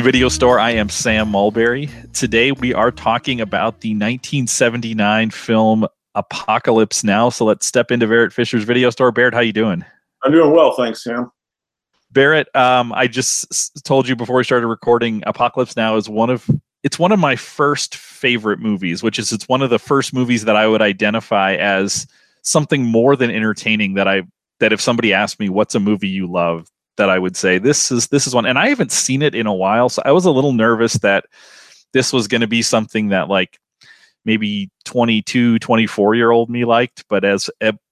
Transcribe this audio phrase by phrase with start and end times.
[0.00, 0.58] To Video Store.
[0.58, 1.90] I am Sam Mulberry.
[2.14, 7.28] Today we are talking about the 1979 film Apocalypse Now.
[7.28, 9.12] So let's step into Barrett Fisher's Video Store.
[9.12, 9.84] Barrett, how you doing?
[10.22, 11.30] I'm doing well, thanks, Sam.
[12.12, 16.48] Barrett, um, I just told you before we started recording, Apocalypse Now is one of
[16.82, 20.46] it's one of my first favorite movies, which is it's one of the first movies
[20.46, 22.06] that I would identify as
[22.40, 24.22] something more than entertaining that I
[24.60, 27.90] that if somebody asked me what's a movie you love, that I would say this
[27.90, 30.26] is this is one and I haven't seen it in a while, so I was
[30.26, 31.24] a little nervous that
[31.92, 33.58] this was going to be something that like
[34.24, 37.50] maybe 22, 24 year old me liked, but as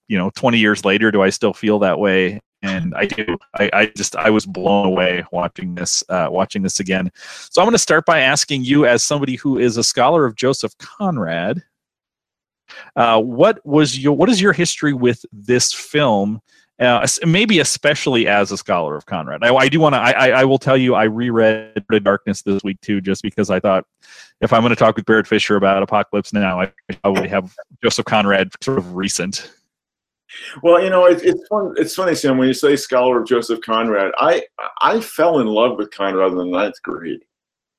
[0.09, 2.41] you know, 20 years later, do I still feel that way?
[2.63, 3.39] And I do.
[3.55, 7.13] I, I just I was blown away watching this uh, watching this again.
[7.51, 10.35] So I'm going to start by asking you, as somebody who is a scholar of
[10.35, 11.63] Joseph Conrad,
[12.97, 16.41] uh, what was your what is your history with this film?
[16.81, 19.43] Uh, maybe especially as a scholar of Conrad.
[19.43, 19.99] I, I do want to.
[19.99, 23.59] I, I, will tell you, I reread *The Darkness this week too, just because I
[23.59, 23.85] thought
[24.41, 28.05] if I'm going to talk with Barrett Fisher about Apocalypse Now, I probably have Joseph
[28.05, 29.51] Conrad sort of recent.
[30.63, 31.75] Well, you know, it, it's fun.
[31.77, 34.13] It's funny, Sam, when you say scholar of Joseph Conrad.
[34.19, 34.45] I
[34.81, 37.25] I fell in love with Conrad in the ninth grade.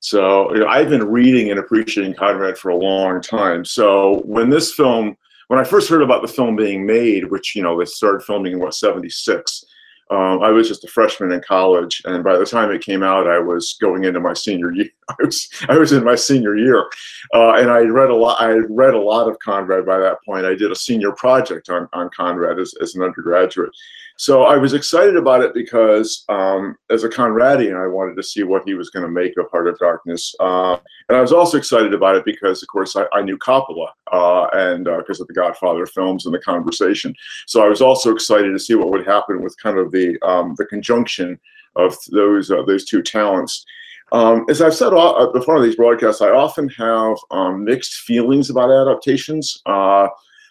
[0.00, 3.64] So you know, I've been reading and appreciating Conrad for a long time.
[3.64, 5.16] So when this film
[5.50, 8.52] when I first heard about the film being made, which you know they started filming
[8.52, 9.64] in what '76,
[10.08, 13.26] um, I was just a freshman in college, and by the time it came out,
[13.26, 14.90] I was going into my senior year.
[15.20, 16.86] I was I was in my senior year,
[17.34, 18.40] uh, and I read a lot.
[18.40, 20.46] I read a lot of Conrad by that point.
[20.46, 23.72] I did a senior project on on Conrad as, as an undergraduate,
[24.20, 28.42] so I was excited about it because um, as a Conradian, I wanted to see
[28.42, 30.34] what he was going to make of Heart of Darkness.
[30.38, 30.76] Uh,
[31.08, 34.48] and I was also excited about it because, of course, I, I knew Coppola uh,
[34.52, 37.14] and because uh, of the Godfather films and the conversation.
[37.46, 40.54] So I was also excited to see what would happen with kind of the um,
[40.58, 41.40] the conjunction
[41.76, 43.64] of those uh, those two talents.
[44.12, 48.50] Um, as I've said uh, before on these broadcasts, I often have um, mixed feelings
[48.50, 49.60] about adaptations.
[49.66, 50.08] Uh,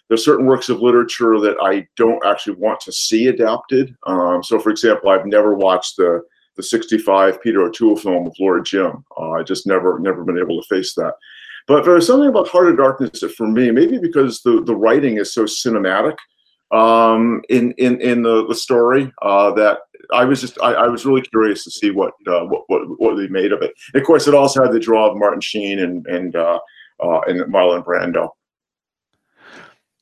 [0.08, 3.94] there's certain works of literature that I don't actually want to see adapted.
[4.06, 6.22] Um, so, for example, I've never watched the
[6.56, 9.04] the 65 Peter O'Toole film with Lord Jim.
[9.16, 11.14] Uh, I just never never been able to face that.
[11.66, 15.18] But there's something about Heart of Darkness that for me, maybe because the, the writing
[15.18, 16.16] is so cinematic
[16.70, 19.80] um, in, in, in the, the story uh, that
[20.12, 23.16] I was just I, I, was really curious to see what, uh, what, what what
[23.16, 23.74] they made of it.
[23.92, 26.58] And of course, it also had the draw of Martin Sheen and and uh,
[27.02, 28.30] uh, and Marlon Brando.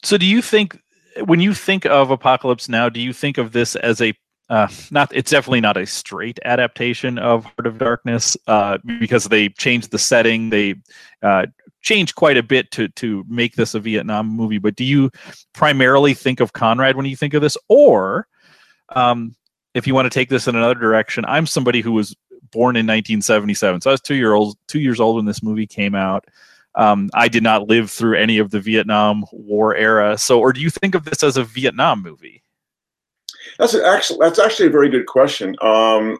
[0.03, 0.81] So, do you think
[1.25, 4.15] when you think of Apocalypse Now, do you think of this as a
[4.49, 5.11] uh, not?
[5.15, 9.99] It's definitely not a straight adaptation of Heart of Darkness uh, because they changed the
[9.99, 10.51] setting.
[10.51, 10.77] They
[11.23, 11.47] uh,
[11.89, 14.59] changed quite a bit to to make this a Vietnam movie.
[14.59, 15.11] But do you
[15.55, 18.29] primarily think of Conrad when you think of this, or
[18.91, 19.35] um,
[19.75, 21.25] if you want to take this in another direction?
[21.27, 22.15] I'm somebody who was
[22.51, 25.67] born in 1977, so I was two year old, two years old when this movie
[25.67, 26.27] came out.
[26.75, 30.19] Um, I did not live through any of the Vietnam War era.
[30.19, 32.43] So, or do you think of this as a Vietnam movie?
[33.59, 35.57] That's actually that's actually a very good question.
[35.63, 36.19] Um,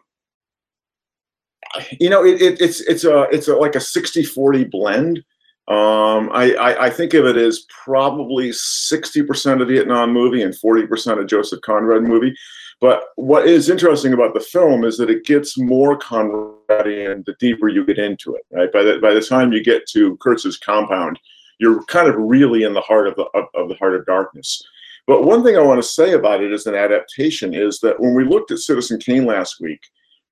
[1.99, 5.23] you know, it, it, it's it's a it's a, like a 60-40 blend.
[5.69, 11.19] Um, I, I, I, think of it as probably 60% of Vietnam movie and 40%
[11.19, 12.35] of Joseph Conrad movie.
[12.81, 17.67] But what is interesting about the film is that it gets more Conradian the deeper
[17.67, 18.41] you get into it.
[18.51, 21.19] Right by the by the time you get to Kurtz's compound,
[21.59, 24.63] you're kind of really in the heart of the of, of the heart of darkness.
[25.05, 28.15] But one thing I want to say about it as an adaptation is that when
[28.15, 29.81] we looked at Citizen Kane last week,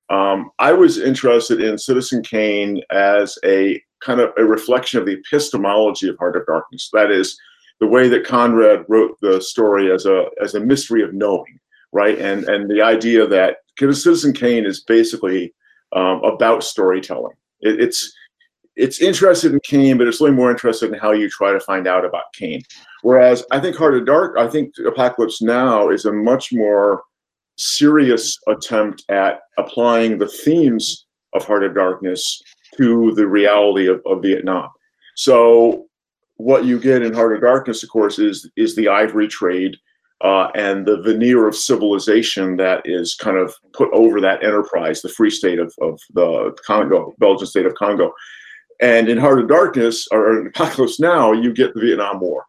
[0.08, 5.14] um, I was interested in Citizen Kane as a kind of a reflection of the
[5.14, 6.90] epistemology of Heart of Darkness.
[6.92, 7.38] That is,
[7.80, 11.60] the way that Conrad wrote the story as a as a mystery of knowing
[11.92, 12.18] right?
[12.18, 15.54] And and the idea that because Citizen Kane is basically
[15.94, 17.36] um, about storytelling.
[17.60, 18.12] It, it's
[18.76, 21.88] it's interested in Kane, but it's really more interested in how you try to find
[21.88, 22.62] out about Kane.
[23.02, 27.02] Whereas I think Heart of Dark, I think Apocalypse Now is a much more
[27.56, 32.40] serious attempt at applying the themes of Heart of Darkness
[32.76, 34.68] to the reality of, of Vietnam.
[35.16, 35.86] So
[36.36, 39.76] what you get in Heart of Darkness, of course, is is the ivory trade
[40.20, 45.08] uh, and the veneer of civilization that is kind of put over that enterprise, the
[45.08, 48.12] free state of, of the Congo, Belgian state of Congo.
[48.80, 52.44] And in Heart of Darkness, or in Apocalypse Now, you get the Vietnam War.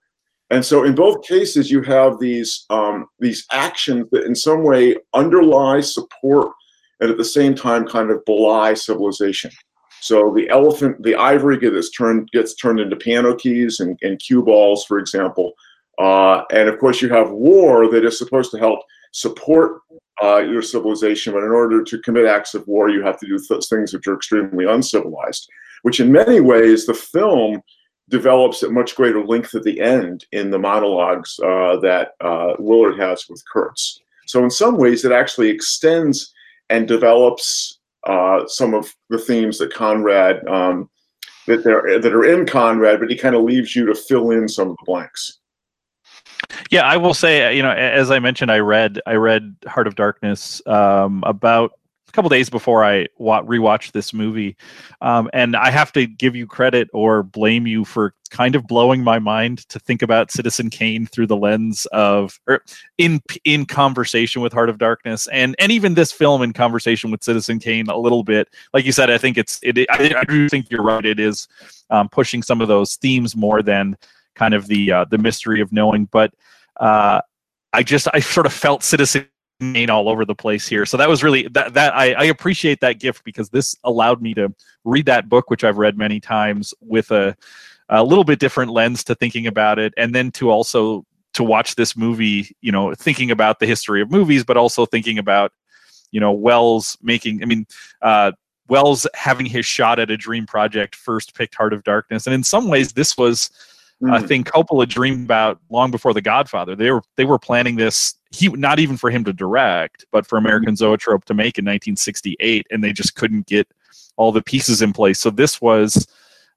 [0.52, 4.96] And so in both cases, you have these, um, these actions that in some way
[5.14, 6.52] underlie, support,
[7.00, 9.52] and at the same time kind of belie civilization.
[10.02, 14.42] So the elephant, the ivory gets turned, gets turned into piano keys and, and cue
[14.42, 15.54] balls, for example.
[15.98, 18.80] Uh, and of course, you have war that is supposed to help
[19.12, 19.82] support
[20.24, 23.40] uh, your civilization, but in order to commit acts of war, you have to do
[23.40, 25.50] th- things which are extremely uncivilized.
[25.82, 27.62] Which, in many ways, the film
[28.10, 33.00] develops at much greater length at the end in the monologues uh, that uh, Willard
[33.00, 34.02] has with Kurtz.
[34.26, 36.34] So, in some ways, it actually extends
[36.70, 40.90] and develops uh, some of the themes that Conrad um,
[41.48, 44.48] that are that are in Conrad, but he kind of leaves you to fill in
[44.48, 45.40] some of the blanks.
[46.70, 49.96] Yeah, I will say, you know, as I mentioned, I read I read Heart of
[49.96, 51.79] Darkness um, about
[52.10, 54.58] a couple days before I wa- rewatched this movie,
[55.02, 59.04] um, and I have to give you credit or blame you for kind of blowing
[59.04, 62.64] my mind to think about Citizen Kane through the lens of or er,
[62.98, 67.24] in in conversation with Heart of Darkness, and and even this film in conversation with
[67.24, 68.50] Citizen Kane a little bit.
[68.74, 69.78] Like you said, I think it's it.
[69.90, 71.06] I, I do think you're right.
[71.06, 71.48] It is
[71.92, 73.96] um, pushing some of those themes more than
[74.36, 76.34] kind of the uh, the mystery of knowing, but.
[76.78, 77.22] Uh,
[77.72, 79.28] I just I sort of felt Citizen
[79.90, 80.86] all over the place here.
[80.86, 84.34] So that was really that that I, I appreciate that gift because this allowed me
[84.36, 84.54] to
[84.86, 87.36] read that book, which I've read many times, with a
[87.90, 91.76] a little bit different lens to thinking about it, and then to also to watch
[91.76, 95.52] this movie, you know, thinking about the history of movies, but also thinking about,
[96.12, 97.44] you know, Welles making.
[97.44, 97.66] I mean,
[98.02, 98.32] uh,
[98.68, 102.44] Welles having his shot at a dream project first picked Heart of Darkness, and in
[102.44, 103.50] some ways, this was
[104.02, 104.24] mm.
[104.24, 106.76] a thing Coppola dreamed about long before The Godfather.
[106.76, 110.38] They were they were planning this he not even for him to direct, but for
[110.38, 110.76] American.
[110.76, 113.68] Zoetrope to make in 1968, and they just couldn't get
[114.18, 115.20] all the pieces in place.
[115.20, 116.08] So this was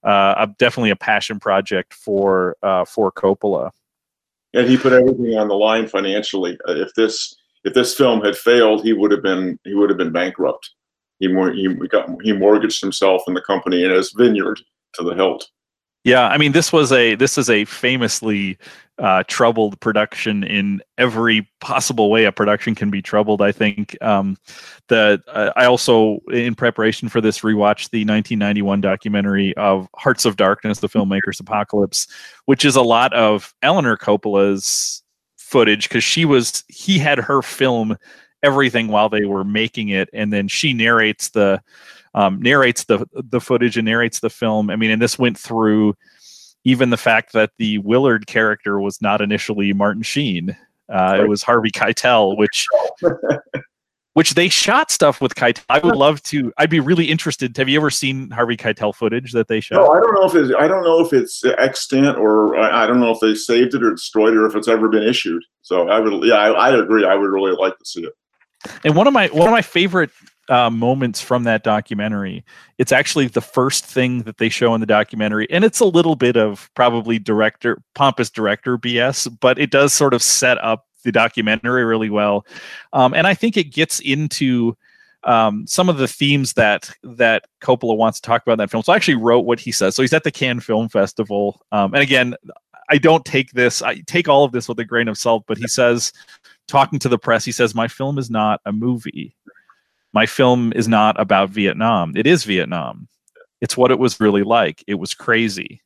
[0.05, 3.71] uh, a, definitely a passion project for uh, for Coppola.
[4.55, 6.59] And he put everything on the line financially.
[6.69, 7.35] Uh, if this
[7.65, 10.71] if this film had failed, he would have been he would have been bankrupt.
[11.21, 14.61] He he got he mortgaged himself and the company and his vineyard
[14.95, 15.49] to the hilt.
[16.05, 18.59] Yeah, I mean this was a this is a famously
[18.99, 23.41] uh, troubled production in every possible way a production can be troubled.
[23.41, 24.37] I think um,
[24.89, 30.37] the uh, I also in preparation for this rewatched the 1991 documentary of Hearts of
[30.37, 32.09] Darkness, the filmmaker's apocalypse,
[32.47, 35.03] which is a lot of Eleanor Coppola's
[35.37, 37.97] footage because she was he had her film
[38.43, 41.63] everything while they were making it, and then she narrates the
[42.15, 44.71] um, narrates the the footage and narrates the film.
[44.71, 45.95] I mean, and this went through
[46.65, 50.57] even the fact that the Willard character was not initially Martin Sheen.
[50.89, 51.19] Uh.
[51.21, 52.67] It was Harvey Keitel, which
[54.15, 55.65] which they shot stuff with Keitel.
[55.71, 56.53] I would love to.
[56.59, 57.57] I'd be really interested.
[57.57, 59.77] Have you ever seen Harvey Keitel footage that they shot?
[59.77, 60.55] No, I don't know if it's.
[60.59, 63.93] I don't know if it's extant or I don't know if they saved it or
[63.93, 65.43] destroyed it or if it's ever been issued.
[65.63, 66.25] So I would.
[66.25, 67.07] Yeah, I, I agree.
[67.07, 68.13] I would really like to see it.
[68.85, 70.11] And one of my one of my favorite
[70.49, 72.45] uh, moments from that documentary.
[72.79, 76.17] It's actually the first thing that they show in the documentary, and it's a little
[76.17, 81.13] bit of probably director pompous director BS, but it does sort of set up the
[81.13, 82.47] documentary really well,
[82.93, 84.77] um, and I think it gets into
[85.25, 88.83] um, some of the themes that that Coppola wants to talk about in that film.
[88.83, 89.95] So I actually wrote what he says.
[89.95, 92.35] So he's at the Cannes Film Festival, um, and again,
[92.91, 93.83] I don't take this.
[93.83, 96.13] I take all of this with a grain of salt, but he says,
[96.67, 99.35] talking to the press, he says, "My film is not a movie."
[100.13, 102.13] My film is not about Vietnam.
[102.17, 103.09] It is Vietnam.
[103.61, 104.83] It's what it was really like.
[104.87, 105.81] It was crazy.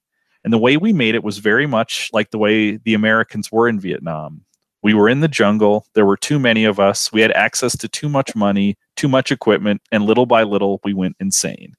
[0.45, 3.69] And the way we made it was very much like the way the Americans were
[3.69, 4.43] in Vietnam.
[4.83, 5.87] We were in the jungle.
[5.95, 7.13] There were too many of us.
[7.13, 10.95] We had access to too much money, too much equipment, and little by little, we
[10.95, 11.75] went insane.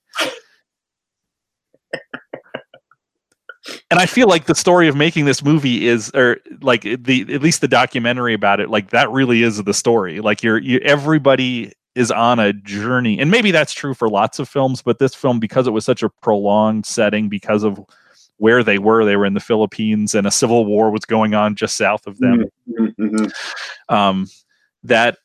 [3.90, 7.42] and I feel like the story of making this movie is, or like the at
[7.42, 10.20] least the documentary about it, like that really is the story.
[10.20, 14.48] Like you're, you everybody is on a journey and maybe that's true for lots of
[14.48, 17.80] films but this film because it was such a prolonged setting because of
[18.38, 21.56] where they were they were in the philippines and a civil war was going on
[21.56, 23.04] just south of them mm-hmm.
[23.04, 23.94] mm-hmm.
[23.94, 24.28] um,
[24.84, 25.18] that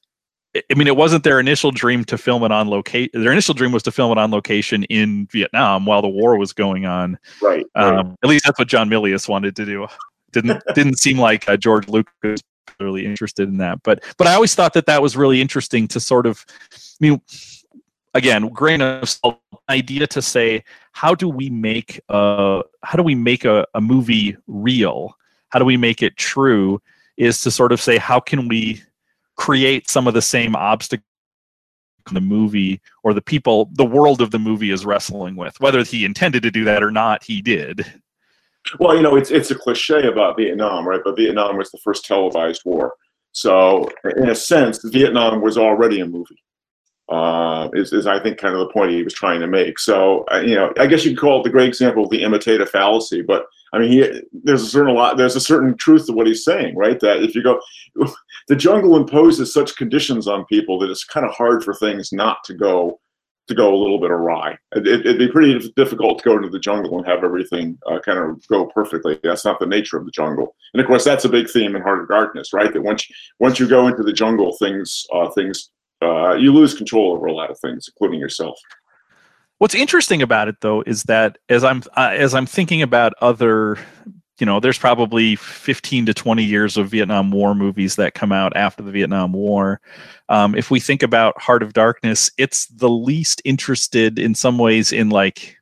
[0.54, 3.10] I mean, it wasn't their initial dream to film it on location.
[3.14, 6.52] Their initial dream was to film it on location in Vietnam while the war was
[6.52, 7.18] going on.
[7.40, 7.64] Right.
[7.74, 8.06] Um, right.
[8.22, 9.86] At least that's what John Milius wanted to do.
[10.32, 13.83] Didn't didn't seem like uh, George Lucas particularly interested in that.
[13.83, 17.21] But but I always thought that that was really interesting to sort of, I mean,
[18.14, 23.14] again, grain of salt idea to say how do we make a how do we
[23.14, 25.16] make a, a movie real?
[25.50, 26.81] How do we make it true?
[27.16, 28.83] Is to sort of say how can we
[29.37, 31.07] create some of the same obstacles
[32.11, 36.04] the movie or the people the world of the movie is wrestling with whether he
[36.04, 37.87] intended to do that or not he did
[38.78, 41.00] well, you know, it's it's a cliche about Vietnam, right?
[41.04, 42.95] But Vietnam was the first televised war,
[43.33, 46.42] so in a sense, Vietnam was already a movie.
[47.09, 49.78] Uh, is, is I think kind of the point he was trying to make.
[49.78, 52.23] So uh, you know, I guess you could call it the great example of the
[52.23, 53.23] imitative fallacy.
[53.23, 56.45] But I mean, he there's a certain lot there's a certain truth to what he's
[56.45, 56.99] saying, right?
[57.00, 57.61] That if you go,
[58.49, 62.38] the jungle imposes such conditions on people that it's kind of hard for things not
[62.45, 63.00] to go
[63.49, 64.56] to go a little bit awry.
[64.72, 68.18] It, would be pretty difficult to go into the jungle and have everything uh, kind
[68.18, 69.18] of go perfectly.
[69.22, 70.54] That's not the nature of the jungle.
[70.75, 72.72] And of course, that's a big theme in Heart of Darkness, right?
[72.72, 75.70] That once you, once you go into the jungle, things uh, things
[76.02, 78.58] uh, you lose control over a lot of things, including yourself.
[79.58, 83.78] What's interesting about it, though, is that as I'm uh, as I'm thinking about other
[84.42, 88.56] you know, there's probably 15 to 20 years of Vietnam War movies that come out
[88.56, 89.80] after the Vietnam War.
[90.28, 94.92] Um, if we think about Heart of Darkness, it's the least interested in some ways
[94.92, 95.58] in like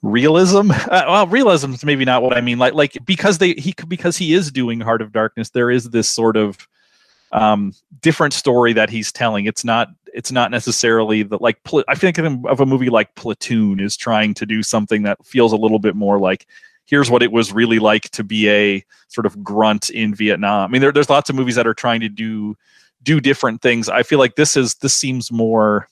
[0.00, 0.70] realism.
[0.88, 2.56] Uh, well, realism is maybe not what I mean.
[2.58, 6.08] Like, like because they he because he is doing Heart of Darkness, there is this
[6.08, 6.66] sort of
[7.32, 9.44] um, different story that he's telling.
[9.44, 13.78] It's not it's not necessarily the like pl- I think of a movie like Platoon
[13.78, 16.46] is trying to do something that feels a little bit more like
[16.88, 20.68] here's what it was really like to be a sort of grunt in Vietnam.
[20.68, 22.56] I mean, there, there's lots of movies that are trying to do
[23.02, 23.88] do different things.
[23.88, 25.88] I feel like this is this seems more.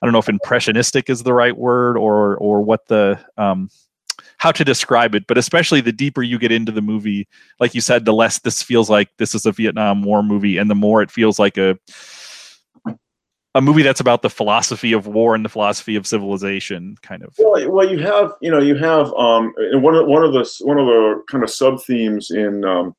[0.00, 3.70] I don't know if impressionistic is the right word or or what the um,
[4.36, 7.26] how to describe it, but especially the deeper you get into the movie,
[7.58, 10.70] like you said, the less this feels like this is a Vietnam War movie, and
[10.70, 11.78] the more it feels like a
[13.54, 17.34] a movie that's about the philosophy of war and the philosophy of civilization, kind of.
[17.38, 20.78] Well, well, you have you know you have um, one of one of the one
[20.78, 22.94] of the kind of sub themes in um,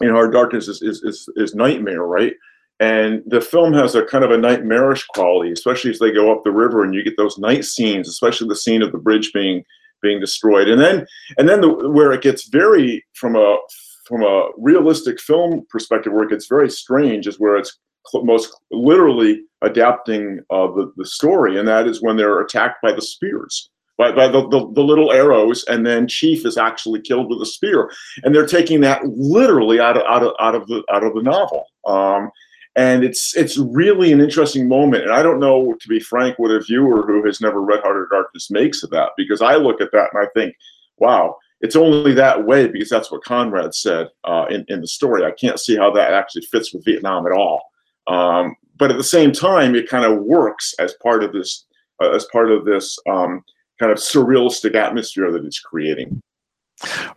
[0.00, 2.34] in our Darkness is, is is is nightmare, right?
[2.78, 6.44] And the film has a kind of a nightmarish quality, especially as they go up
[6.44, 9.64] the river and you get those night scenes, especially the scene of the bridge being
[10.02, 11.06] being destroyed, and then
[11.38, 13.56] and then the, where it gets very from a
[14.04, 17.78] from a realistic film perspective, where it gets very strange, is where it's
[18.14, 23.02] most literally adapting uh, the, the story, and that is when they're attacked by the
[23.02, 23.70] spears.
[23.98, 27.46] By, by the, the, the, little arrows, and then Chief is actually killed with a
[27.46, 27.90] spear,
[28.22, 31.22] and they're taking that literally out of out of out of the out of the
[31.22, 31.66] novel.
[31.84, 32.30] Um,
[32.76, 35.04] and it's it's really an interesting moment.
[35.04, 38.04] And I don't know, to be frank, what a viewer who has never read Heart
[38.04, 40.54] of Darkness makes of that, because I look at that and I think,
[40.96, 45.24] wow, it's only that way because that's what Conrad said uh, in in the story.
[45.24, 47.69] I can't see how that actually fits with Vietnam at all.
[48.06, 51.66] Um, but at the same time, it kind of works as part of this
[52.02, 53.42] uh, as part of this um,
[53.78, 56.20] kind of surrealistic atmosphere that it's creating.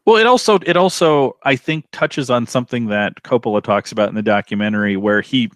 [0.05, 4.15] Well, it also it also I think touches on something that Coppola talks about in
[4.15, 5.49] the documentary, where he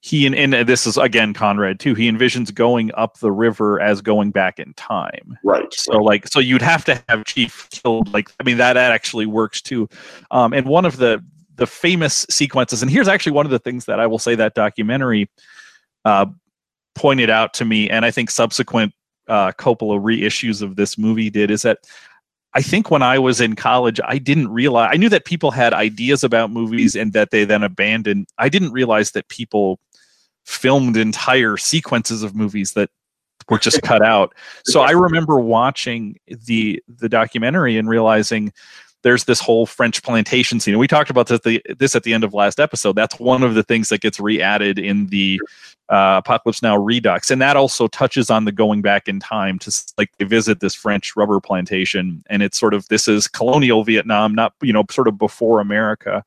[0.00, 1.94] he and, and this is again Conrad too.
[1.94, 5.38] He envisions going up the river as going back in time.
[5.44, 5.72] Right.
[5.72, 6.04] So right.
[6.04, 8.12] like so you'd have to have Chief killed.
[8.12, 9.88] Like I mean that that actually works too.
[10.30, 11.22] Um, and one of the
[11.56, 12.82] the famous sequences.
[12.82, 15.28] And here's actually one of the things that I will say that documentary
[16.04, 16.26] uh,
[16.94, 18.94] pointed out to me, and I think subsequent
[19.28, 21.78] uh, Coppola reissues of this movie did, is that
[22.54, 25.72] I think when I was in college, I didn't realize I knew that people had
[25.72, 28.28] ideas about movies and that they then abandoned.
[28.36, 29.80] I didn't realize that people
[30.44, 32.90] filmed entire sequences of movies that
[33.48, 34.34] were just cut out.
[34.64, 38.52] So I remember watching the the documentary and realizing
[39.02, 40.74] there's this whole French plantation scene.
[40.74, 42.94] And we talked about this, the, this at the end of last episode.
[42.94, 45.40] That's one of the things that gets re-added in the
[45.88, 49.84] uh, Apocalypse Now Redux, and that also touches on the going back in time to
[49.98, 54.34] like they visit this French rubber plantation, and it's sort of this is colonial Vietnam,
[54.34, 56.24] not you know sort of before America.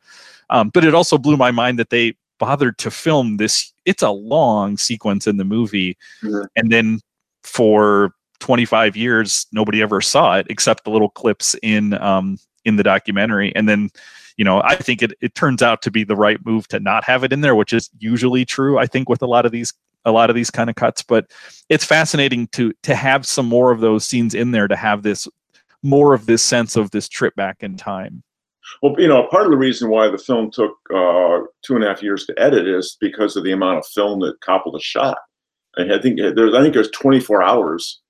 [0.52, 3.74] Um, but it also blew my mind that they bothered to film this.
[3.86, 6.46] It's a long sequence in the movie, mm-hmm.
[6.56, 7.00] and then
[7.44, 12.84] for 25 years nobody ever saw it except the little clips in um, in the
[12.84, 13.56] documentary.
[13.56, 13.90] And then,
[14.38, 17.04] you know, I think it, it turns out to be the right move to not
[17.06, 19.74] have it in there, which is usually true, I think, with a lot of these
[20.08, 21.02] a lot of these kind of cuts.
[21.02, 21.32] But
[21.70, 25.28] it's fascinating to to have some more of those scenes in there to have this
[25.82, 28.24] more of this sense of this trip back in time.
[28.82, 31.88] Well, you know, part of the reason why the film took uh, two and a
[31.88, 35.18] half years to edit is because of the amount of film that Coppola shot.
[35.78, 38.02] And I think there's, I think there's 24 hours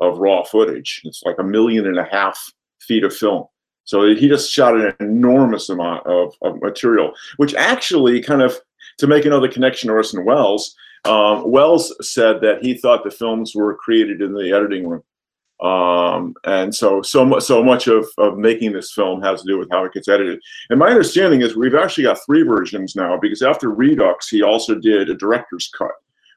[0.00, 1.02] of raw footage.
[1.04, 2.38] It's like a million and a half
[2.80, 3.44] feet of film.
[3.90, 8.56] So he just shot an enormous amount of, of material, which actually kind of,
[8.98, 13.52] to make another connection to Orson Welles, um, Welles said that he thought the films
[13.52, 15.02] were created in the editing room.
[15.60, 19.58] Um, and so, so much, so much of, of making this film has to do
[19.58, 20.38] with how it gets edited.
[20.68, 24.76] And my understanding is we've actually got three versions now because after Redux, he also
[24.76, 25.90] did a director's cut,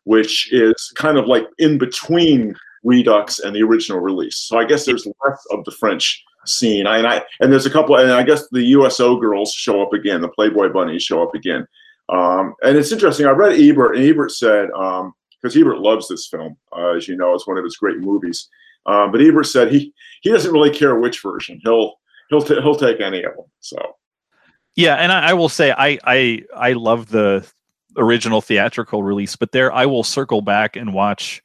[0.05, 4.37] which is kind of like in between Redux and the original release.
[4.37, 6.87] So I guess there's less of the French scene.
[6.87, 9.93] I, and I and there's a couple, and I guess the USO girls show up
[9.93, 10.21] again.
[10.21, 11.67] The Playboy bunnies show up again.
[12.09, 13.25] Um, and it's interesting.
[13.25, 17.07] I read Ebert, and Ebert said um, because um, Ebert loves this film, uh, as
[17.07, 18.49] you know, it's one of his great movies.
[18.85, 21.59] Um, but Ebert said he he doesn't really care which version.
[21.63, 21.95] He'll
[22.29, 23.45] he'll t- he'll take any of them.
[23.59, 23.77] So.
[24.75, 27.45] Yeah, and I, I will say I I I love the
[27.95, 31.43] original theatrical release, but there I will circle back and watch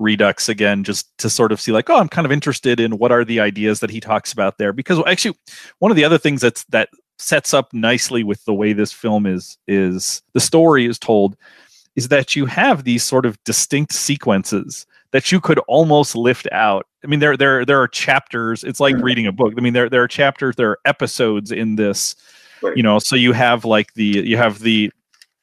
[0.00, 3.12] Redux again just to sort of see like, oh, I'm kind of interested in what
[3.12, 4.72] are the ideas that he talks about there.
[4.72, 5.36] Because actually,
[5.78, 6.88] one of the other things that's that
[7.18, 11.36] sets up nicely with the way this film is is the story is told
[11.94, 16.86] is that you have these sort of distinct sequences that you could almost lift out.
[17.04, 18.64] I mean, there there there are chapters.
[18.64, 19.54] It's like reading a book.
[19.56, 22.14] I mean, there there are chapters, there are episodes in this.
[22.62, 22.76] Right.
[22.76, 24.90] You know, so you have like the you have the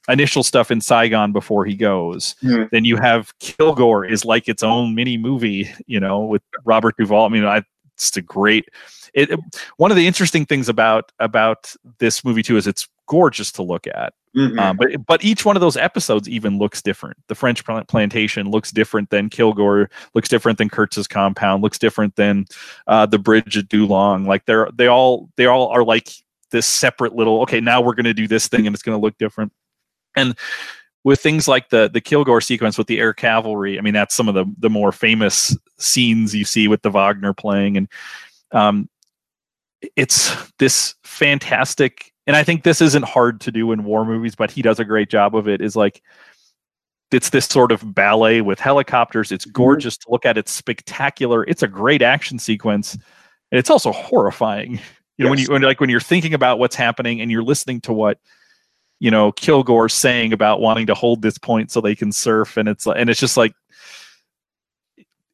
[0.08, 2.36] initial stuff in Saigon before he goes.
[2.44, 2.70] Mm.
[2.70, 7.26] Then you have Kilgore is like its own mini movie, you know, with Robert Duvall.
[7.26, 7.64] I mean, I,
[7.96, 8.70] it's a great.
[9.14, 9.32] It,
[9.78, 13.88] one of the interesting things about about this movie too is it's gorgeous to look
[13.88, 14.14] at.
[14.36, 14.60] Mm-hmm.
[14.60, 17.18] Um, but but each one of those episodes even looks different.
[17.28, 22.46] The French plantation looks different than Kilgore, looks different than Kurtz's compound, looks different than
[22.86, 24.26] uh, the bridge at Do Lung.
[24.26, 26.10] Like they're they all they all are like
[26.52, 27.42] this separate little.
[27.42, 29.52] Okay, now we're going to do this thing and it's going to look different.
[30.18, 30.36] And
[31.04, 34.28] with things like the the Kilgore sequence with the air cavalry, I mean that's some
[34.28, 37.88] of the the more famous scenes you see with the Wagner playing, and
[38.52, 38.90] um,
[39.96, 42.12] it's this fantastic.
[42.26, 44.86] And I think this isn't hard to do in war movies, but he does a
[44.86, 45.62] great job of it.
[45.62, 46.02] Is like
[47.12, 49.32] it's this sort of ballet with helicopters.
[49.32, 49.54] It's mm-hmm.
[49.54, 50.38] gorgeous to look at.
[50.38, 51.46] It's spectacular.
[51.46, 54.80] It's a great action sequence, and it's also horrifying.
[55.18, 55.30] You know, yes.
[55.30, 58.20] when you when, like when you're thinking about what's happening and you're listening to what
[59.00, 62.68] you know Kilgore saying about wanting to hold this point so they can surf, and
[62.68, 63.54] it's and it's just like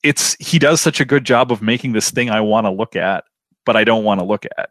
[0.03, 2.95] it's he does such a good job of making this thing I want to look
[2.95, 3.23] at,
[3.65, 4.69] but I don't want to look at.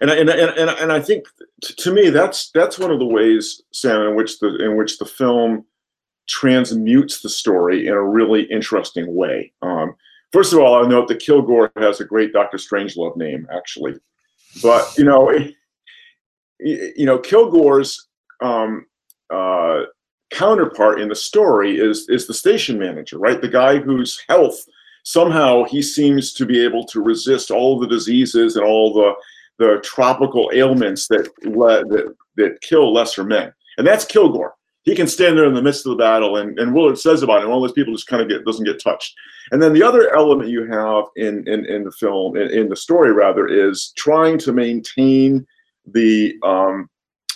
[0.00, 1.24] And I, and, and, and I think
[1.62, 5.06] to me that's that's one of the ways Sam in which the in which the
[5.06, 5.64] film
[6.28, 9.52] transmutes the story in a really interesting way.
[9.62, 9.94] Um,
[10.30, 13.94] first of all, I'll note that Kilgore has a great Doctor Strangelove name actually,
[14.62, 15.32] but you know
[16.60, 18.08] you know, Kilgore's
[18.40, 18.86] um,
[19.30, 19.82] uh,
[20.30, 23.40] counterpart in the story is is the station manager, right?
[23.40, 24.58] The guy whose health
[25.04, 29.12] somehow he seems to be able to resist all the diseases and all the
[29.58, 34.54] the tropical ailments that that, that kill lesser men, and that's Kilgore.
[34.84, 37.42] He can stand there in the midst of the battle, and, and Willard says about
[37.42, 39.14] him, all those people just kind of get doesn't get touched.
[39.50, 42.76] And then the other element you have in in, in the film, in, in the
[42.76, 45.46] story rather, is trying to maintain
[45.92, 46.88] the um,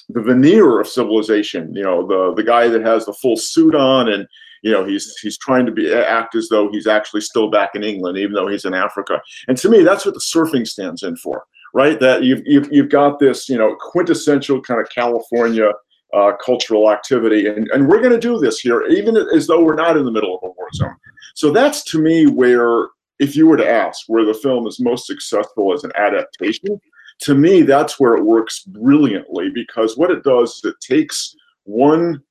[0.08, 1.74] the veneer of civilization.
[1.74, 4.26] You know, the the guy that has the full suit on and
[4.62, 7.82] you know he's he's trying to be act as though he's actually still back in
[7.82, 9.20] England, even though he's in Africa.
[9.48, 11.98] And to me, that's what the surfing stands in for, right?
[12.00, 15.72] That you've you've, you've got this you know quintessential kind of California.
[16.14, 19.74] Uh, cultural activity, and, and we're going to do this here, even as though we're
[19.74, 20.94] not in the middle of a war zone.
[21.34, 22.88] So that's to me where,
[23.18, 26.78] if you were to ask, where the film is most successful as an adaptation,
[27.20, 32.22] to me, that's where it works brilliantly because what it does is it takes one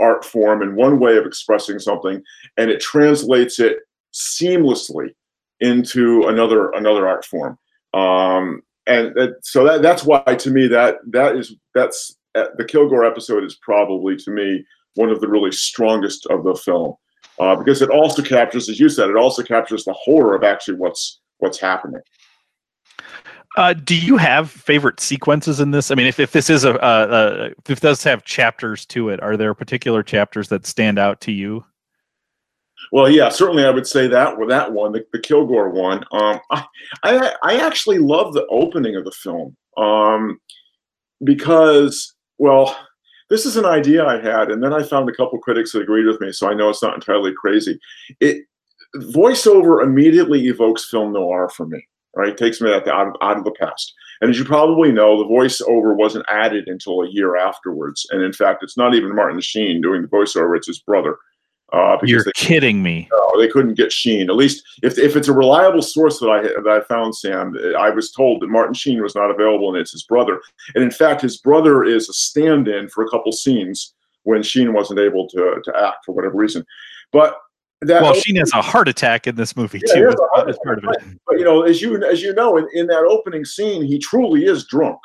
[0.00, 2.22] art form and one way of expressing something
[2.56, 3.78] and it translates it
[4.14, 5.08] seamlessly
[5.60, 7.58] into another another art form.
[7.94, 13.04] Um, and so that that's why to me that that is that's uh, the Kilgore
[13.04, 14.64] episode is probably to me
[14.94, 16.94] one of the really strongest of the film
[17.38, 20.76] uh, because it also captures, as you said, it also captures the horror of actually
[20.76, 22.00] what's what's happening.
[23.58, 25.90] Uh, do you have favorite sequences in this?
[25.90, 29.20] I mean, if, if this is a, a, a, if does have chapters to it,
[29.20, 31.64] are there particular chapters that stand out to you?
[32.92, 36.04] Well, yeah, certainly I would say that with that one, the, the Kilgore one.
[36.12, 36.64] Um, I,
[37.02, 40.38] I, I actually love the opening of the film um,
[41.24, 42.78] because, well,
[43.28, 46.06] this is an idea I had, and then I found a couple critics that agreed
[46.06, 47.76] with me, so I know it's not entirely crazy.
[48.20, 48.44] It
[48.98, 51.84] voiceover immediately evokes film noir for me
[52.16, 52.30] right?
[52.30, 53.94] It takes me out, of, out of the past.
[54.20, 58.06] And as you probably know, the voiceover wasn't added until a year afterwards.
[58.10, 61.16] And in fact, it's not even Martin Sheen doing the voiceover; it's his brother.
[61.72, 63.08] Uh, You're they, kidding me.
[63.12, 64.30] No, they couldn't get Sheen.
[64.30, 67.90] At least, if, if it's a reliable source that I that I found, Sam, I
[67.90, 70.40] was told that Martin Sheen was not available, and it's his brother.
[70.74, 73.94] And in fact, his brother is a stand-in for a couple scenes
[74.24, 76.64] when Sheen wasn't able to to act for whatever reason.
[77.12, 77.36] But
[77.82, 80.08] that well, Sheen has a heart attack in this movie yeah, too.
[80.48, 81.18] As part of it.
[81.26, 84.46] But you know, as you as you know, in, in that opening scene, he truly
[84.46, 84.98] is drunk.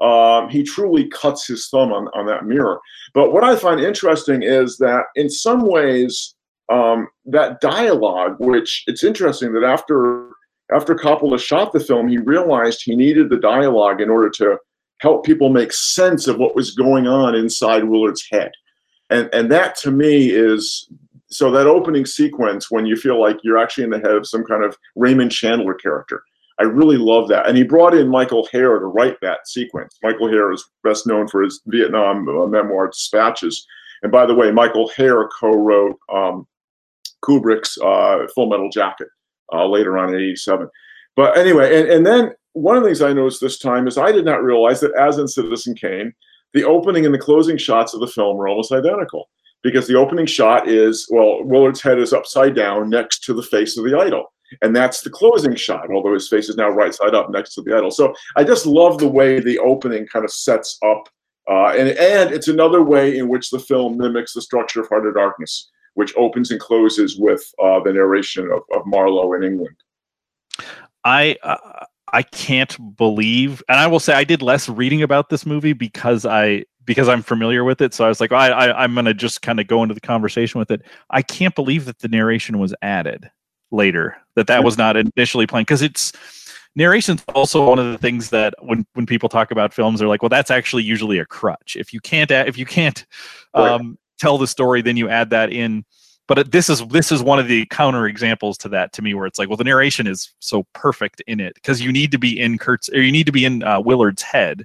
[0.00, 2.78] Um, he truly cuts his thumb on, on that mirror.
[3.14, 6.36] But what I find interesting is that in some ways,
[6.68, 10.30] um, that dialogue, which it's interesting that after
[10.72, 14.58] after Coppola shot the film, he realized he needed the dialogue in order to
[15.00, 18.50] help people make sense of what was going on inside Willard's head.
[19.10, 20.88] And, and that to me is
[21.30, 24.44] so that opening sequence when you feel like you're actually in the head of some
[24.44, 26.22] kind of Raymond Chandler character.
[26.58, 27.46] I really love that.
[27.46, 29.96] And he brought in Michael Herr to write that sequence.
[30.02, 33.64] Michael Herr is best known for his Vietnam uh, memoir, Dispatches.
[34.02, 36.46] And by the way, Michael Herr co wrote um,
[37.24, 39.08] Kubrick's uh, Full Metal Jacket
[39.52, 40.68] uh, later on in 87.
[41.14, 44.10] But anyway, and, and then one of the things I noticed this time is I
[44.10, 46.12] did not realize that, as in Citizen Kane,
[46.54, 49.28] the opening and the closing shots of the film are almost identical
[49.62, 53.76] because the opening shot is well, Willard's head is upside down next to the face
[53.76, 54.32] of the idol.
[54.62, 57.62] And that's the closing shot, although his face is now right side up next to
[57.62, 57.90] the idol.
[57.90, 61.08] So I just love the way the opening kind of sets up.
[61.50, 65.06] Uh, and, and it's another way in which the film mimics the structure of Heart
[65.06, 69.76] of Darkness, which opens and closes with uh, the narration of, of Marlowe in England.
[71.04, 75.46] I uh, I can't believe, and I will say I did less reading about this
[75.46, 77.92] movie because I because I'm familiar with it.
[77.92, 80.00] So I was like, oh, I, I I'm gonna just kind of go into the
[80.00, 80.82] conversation with it.
[81.10, 83.30] I can't believe that the narration was added
[83.70, 84.16] later.
[84.34, 86.12] That that was not initially planned because it's
[86.74, 90.22] narration's also one of the things that when when people talk about films, they're like,
[90.22, 91.76] well, that's actually usually a crutch.
[91.78, 93.06] If you can't if you can't
[93.52, 93.96] um, right.
[94.18, 95.84] tell the story, then you add that in
[96.26, 99.26] but this is this is one of the counter examples to that to me where
[99.26, 102.38] it's like well the narration is so perfect in it because you need to be
[102.38, 104.64] in kurt's or you need to be in uh, willard's head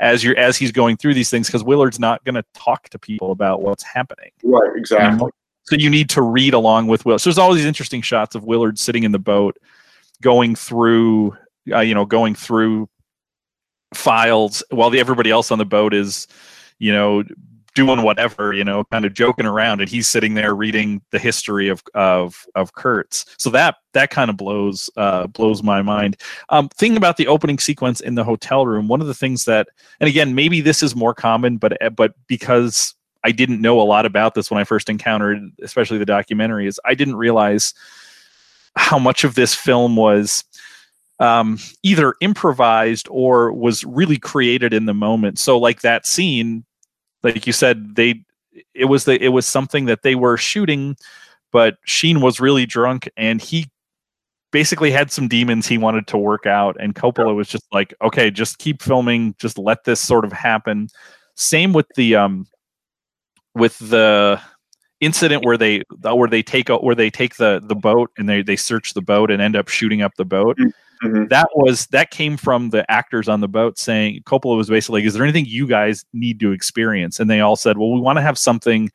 [0.00, 2.98] as you're as he's going through these things because willard's not going to talk to
[2.98, 5.30] people about what's happening right exactly you know?
[5.62, 8.44] so you need to read along with will so there's all these interesting shots of
[8.44, 9.56] willard sitting in the boat
[10.22, 11.36] going through
[11.72, 12.88] uh, you know going through
[13.94, 16.26] files while the everybody else on the boat is
[16.78, 17.22] you know
[17.74, 21.68] doing whatever, you know, kind of joking around, and he's sitting there reading the history
[21.68, 23.26] of of of Kurtz.
[23.38, 26.16] So that that kind of blows uh, blows my mind.
[26.48, 29.68] Um, thinking about the opening sequence in the hotel room, one of the things that,
[30.00, 34.06] and again, maybe this is more common, but but because I didn't know a lot
[34.06, 37.74] about this when I first encountered, especially the documentary, is I didn't realize
[38.76, 40.44] how much of this film was
[41.20, 45.38] um, either improvised or was really created in the moment.
[45.38, 46.64] So, like that scene,
[47.24, 48.24] like you said, they
[48.74, 50.96] it was the it was something that they were shooting,
[51.50, 53.68] but Sheen was really drunk and he
[54.52, 58.30] basically had some demons he wanted to work out, and Coppola was just like, okay,
[58.30, 60.88] just keep filming, just let this sort of happen.
[61.34, 62.46] Same with the um
[63.54, 64.40] with the
[65.00, 68.42] incident where they where they take out where they take the the boat and they
[68.42, 70.56] they search the boat and end up shooting up the boat.
[70.58, 70.72] Mm.
[71.02, 71.26] Mm-hmm.
[71.28, 75.06] That was that came from the actors on the boat saying Coppola was basically like,
[75.06, 78.16] "Is there anything you guys need to experience?" And they all said, "Well, we want
[78.16, 78.90] to have something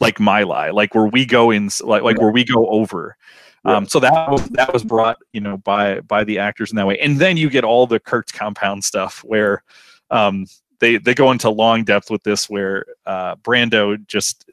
[0.00, 3.16] like My Lai, like where we go in, like like where we go over."
[3.64, 3.76] Yeah.
[3.76, 6.86] Um, so that was that was brought you know by by the actors in that
[6.86, 9.62] way, and then you get all the Kurtz compound stuff where
[10.10, 10.46] um,
[10.80, 14.50] they they go into long depth with this, where uh, Brando just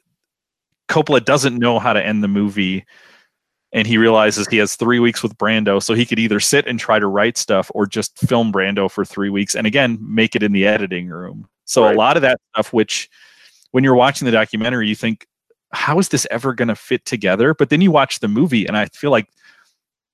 [0.88, 2.84] Coppola doesn't know how to end the movie
[3.72, 6.78] and he realizes he has three weeks with Brando, so he could either sit and
[6.78, 10.42] try to write stuff or just film Brando for three weeks, and again make it
[10.42, 11.48] in the editing room.
[11.64, 11.94] So right.
[11.94, 13.08] a lot of that stuff, which
[13.70, 15.26] when you're watching the documentary, you think,
[15.72, 17.54] how is this ever going to fit together?
[17.54, 19.28] But then you watch the movie, and I feel like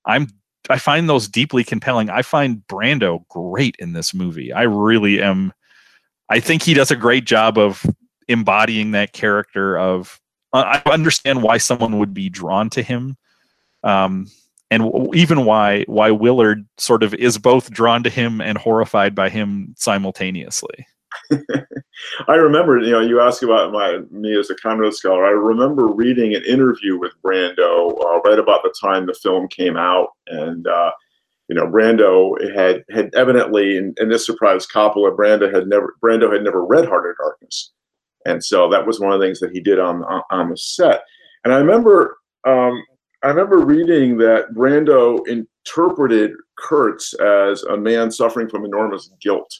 [0.05, 0.29] I'm
[0.69, 2.09] I find those deeply compelling.
[2.09, 4.53] I find Brando great in this movie.
[4.53, 5.53] I really am.
[6.29, 7.85] I think he does a great job of
[8.27, 10.19] embodying that character of.
[10.51, 13.17] Uh, I understand why someone would be drawn to him
[13.83, 14.27] um,
[14.71, 19.15] and w- even why why Willard sort of is both drawn to him and horrified
[19.15, 20.85] by him simultaneously.
[22.27, 25.25] I remember, you know, you ask about my me as a Conrad scholar.
[25.25, 29.75] I remember reading an interview with Brando uh, right about the time the film came
[29.75, 30.91] out, and uh,
[31.47, 35.15] you know, Brando had had evidently, and, and this surprised Coppola.
[35.15, 37.71] Brando had never Brando had never read Heart of Darkness,
[38.25, 40.57] and so that was one of the things that he did on on, on the
[40.57, 41.01] set.
[41.43, 42.83] And I remember um,
[43.21, 49.53] I remember reading that Brando interpreted Kurtz as a man suffering from enormous guilt.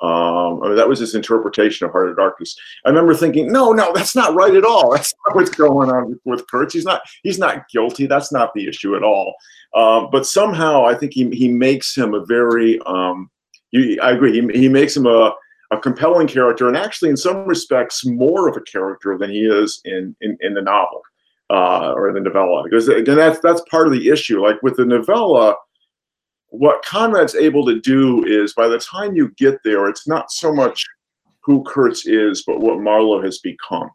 [0.00, 2.56] Um, I mean, that was his interpretation of Heart of Darkness.
[2.84, 4.90] I remember thinking, no, no, that's not right at all.
[4.94, 6.74] That's not what's going on with, Kurtz.
[6.74, 8.06] He's not, he's not guilty.
[8.06, 9.34] That's not the issue at all.
[9.74, 13.30] Um, but somehow, I think he he makes him a very, um,
[13.70, 14.32] he, I agree.
[14.32, 15.32] He, he makes him a
[15.70, 19.80] a compelling character, and actually, in some respects, more of a character than he is
[19.84, 21.02] in in, in the novel
[21.50, 24.84] uh, or the novella because again that's that's part of the issue like with the
[24.84, 25.54] novella
[26.48, 30.52] what conrad's able to do is by the time you get there it's not so
[30.52, 30.86] much
[31.42, 33.90] who kurtz is but what marlowe has become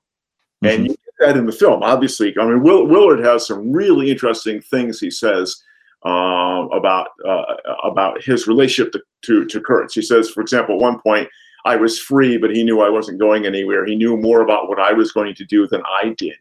[0.64, 0.68] mm-hmm.
[0.68, 4.12] and you get that in the film obviously i mean Will, willard has some really
[4.12, 5.64] interesting things he says
[6.04, 9.96] um, about uh, about his relationship to, to, to Kurtz.
[9.96, 11.28] He says, for example, at one point,
[11.66, 13.86] I was free, but he knew I wasn't going anywhere.
[13.86, 16.38] He knew more about what I was going to do than I did.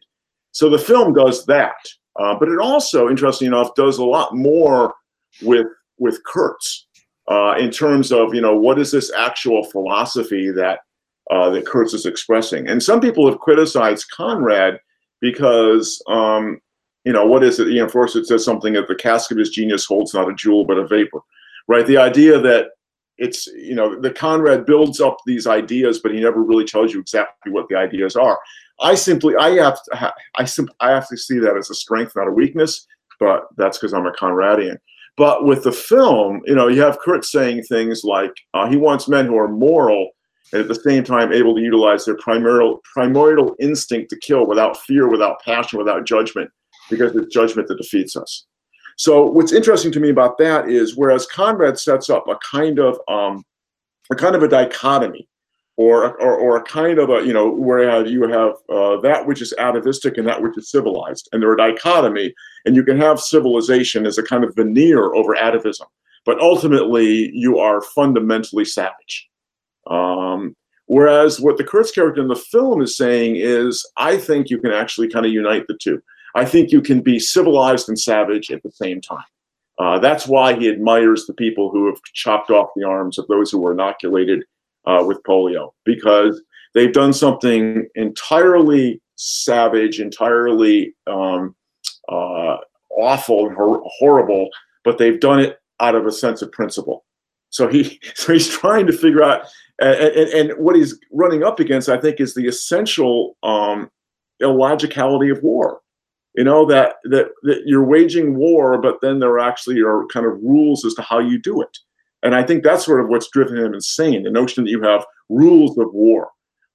[0.57, 1.75] So the film does that,
[2.19, 4.95] uh, but it also, interesting enough, does a lot more
[5.43, 5.67] with
[5.99, 6.87] with Kurtz
[7.27, 10.79] uh, in terms of you know what is this actual philosophy that
[11.29, 12.67] uh, that Kurtz is expressing.
[12.67, 14.79] And some people have criticized Conrad
[15.21, 16.59] because um,
[17.05, 17.67] you know, what is it?
[17.67, 20.65] You know, it says something that the cask of his genius holds not a jewel
[20.65, 21.19] but a vapor,
[21.67, 21.85] right?
[21.85, 22.69] The idea that
[23.19, 26.99] it's, you know, the Conrad builds up these ideas, but he never really tells you
[26.99, 28.39] exactly what the ideas are.
[28.79, 32.13] I simply, I have, to, I simply, I have to see that as a strength,
[32.15, 32.85] not a weakness.
[33.19, 34.77] But that's because I'm a Conradian.
[35.15, 39.07] But with the film, you know, you have Kurtz saying things like uh, he wants
[39.07, 40.11] men who are moral
[40.53, 44.77] and at the same time able to utilize their primordial primordial instinct to kill without
[44.77, 46.49] fear, without passion, without judgment
[46.89, 48.45] because it's judgment that defeats us.
[48.97, 52.99] So what's interesting to me about that is whereas Conrad sets up a kind of
[53.07, 53.43] um,
[54.11, 55.27] a kind of a dichotomy,
[55.77, 59.41] or, or or a kind of a you know where you have uh, that which
[59.41, 62.33] is atavistic and that which is civilized, and they're a dichotomy,
[62.65, 65.85] and you can have civilization as a kind of veneer over atavism,
[66.25, 69.29] but ultimately you are fundamentally savage.
[69.85, 70.55] Um,
[70.87, 74.71] whereas what the Kurtz character in the film is saying is, I think you can
[74.71, 76.01] actually kind of unite the two.
[76.33, 79.23] I think you can be civilized and savage at the same time.
[79.79, 83.51] Uh, that's why he admires the people who have chopped off the arms of those
[83.51, 84.43] who were inoculated
[84.87, 86.41] uh, with polio, because
[86.73, 91.55] they've done something entirely savage, entirely um,
[92.09, 92.57] uh,
[92.97, 94.49] awful, hor- horrible,
[94.83, 97.05] but they've done it out of a sense of principle.
[97.49, 99.41] So he, so he's trying to figure out,
[99.79, 103.91] and, and, and what he's running up against, I think, is the essential um,
[104.41, 105.81] illogicality of war
[106.37, 110.33] you know that, that that you're waging war but then there actually are kind of
[110.41, 111.77] rules as to how you do it
[112.23, 115.05] and i think that's sort of what's driven him insane the notion that you have
[115.29, 116.29] rules of war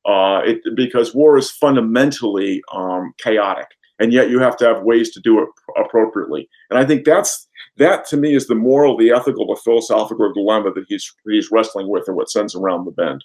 [0.05, 3.69] uh, it, because war is fundamentally um, chaotic
[4.01, 5.49] and yet you have to have ways to do it
[5.81, 10.33] appropriately and i think that's that to me is the moral the ethical the philosophical
[10.33, 13.25] dilemma that he's he's wrestling with and what sends around the bend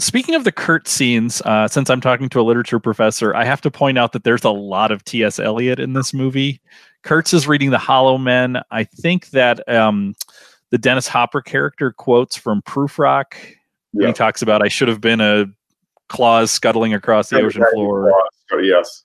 [0.00, 3.60] Speaking of the Kurtz scenes, uh, since I'm talking to a literature professor, I have
[3.60, 5.38] to point out that there's a lot of T.S.
[5.38, 6.62] Eliot in this movie.
[7.02, 8.62] Kurtz is reading The Hollow Men.
[8.70, 10.14] I think that um,
[10.70, 13.34] the Dennis Hopper character quotes from Prufrock
[13.92, 15.46] when he talks about, I should have been a
[16.08, 18.12] claws scuttling across the ocean floor.
[18.60, 19.04] Yes.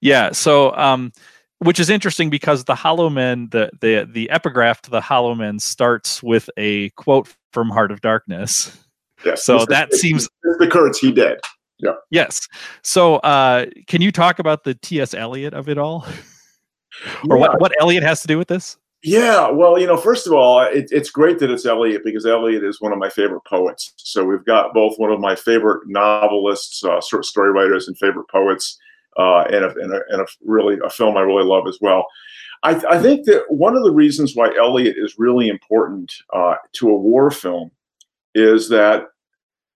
[0.00, 0.32] Yeah.
[0.32, 1.12] So, um,
[1.58, 5.58] which is interesting because the Hollow Men, the, the, the epigraph to the Hollow Men
[5.58, 8.76] starts with a quote from Heart of Darkness.
[9.24, 9.44] Yes.
[9.44, 11.38] So that seems the Kurtz he did.
[11.78, 11.92] Yeah.
[12.10, 12.46] Yes.
[12.82, 15.14] So uh, can you talk about the T.S.
[15.14, 16.06] Eliot of it all,
[17.28, 17.40] or yeah.
[17.40, 18.76] what what Eliot has to do with this?
[19.06, 22.64] Yeah, well, you know, first of all, it, it's great that it's Eliot because Eliot
[22.64, 23.92] is one of my favorite poets.
[23.98, 28.76] So we've got both one of my favorite novelists, uh, story writers, and favorite poets,
[29.16, 32.04] uh, and, a, and, a, and a really a film I really love as well.
[32.64, 36.56] I, th- I think that one of the reasons why Eliot is really important uh,
[36.72, 37.70] to a war film
[38.34, 39.04] is that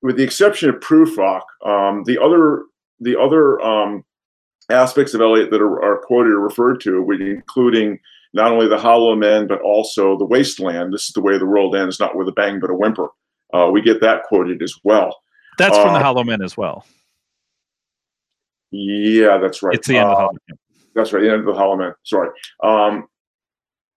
[0.02, 2.64] with the exception of Prufrock, um, the other
[2.98, 4.04] the other um,
[4.70, 8.00] aspects of Eliot that are, are, quoted or referred to, including
[8.32, 10.92] not only the Hollow Men but also the Wasteland.
[10.92, 13.08] This is the way the world ends, not with a bang but a whimper.
[13.52, 15.16] Uh, we get that quoted as well.
[15.58, 16.86] That's from uh, the Hollow Men as well.
[18.70, 19.74] Yeah, that's right.
[19.74, 20.58] It's the end uh, of the Hollow Men.
[20.94, 21.92] That's right, the end of the Hollow Men.
[22.04, 22.30] Sorry.
[22.62, 23.08] Um,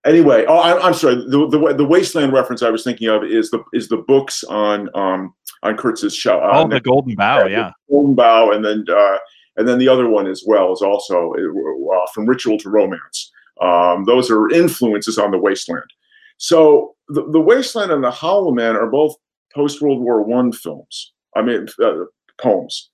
[0.06, 1.16] anyway, oh, I, am sorry.
[1.16, 4.90] The, the the Wasteland reference I was thinking of is the is the books on
[4.96, 6.40] um on Kurtz's show.
[6.40, 7.72] Uh, oh, the Golden Bough, yeah.
[7.90, 9.18] Golden Bough, and then uh,
[9.58, 13.32] and then the other one as well is also uh, from Ritual to Romance.
[13.64, 15.90] Um, those are influences on the Wasteland.
[16.38, 19.16] So the, the Wasteland and the Hollow Man are both
[19.54, 21.14] post World War One films.
[21.36, 22.06] I mean uh,
[22.42, 22.90] poems.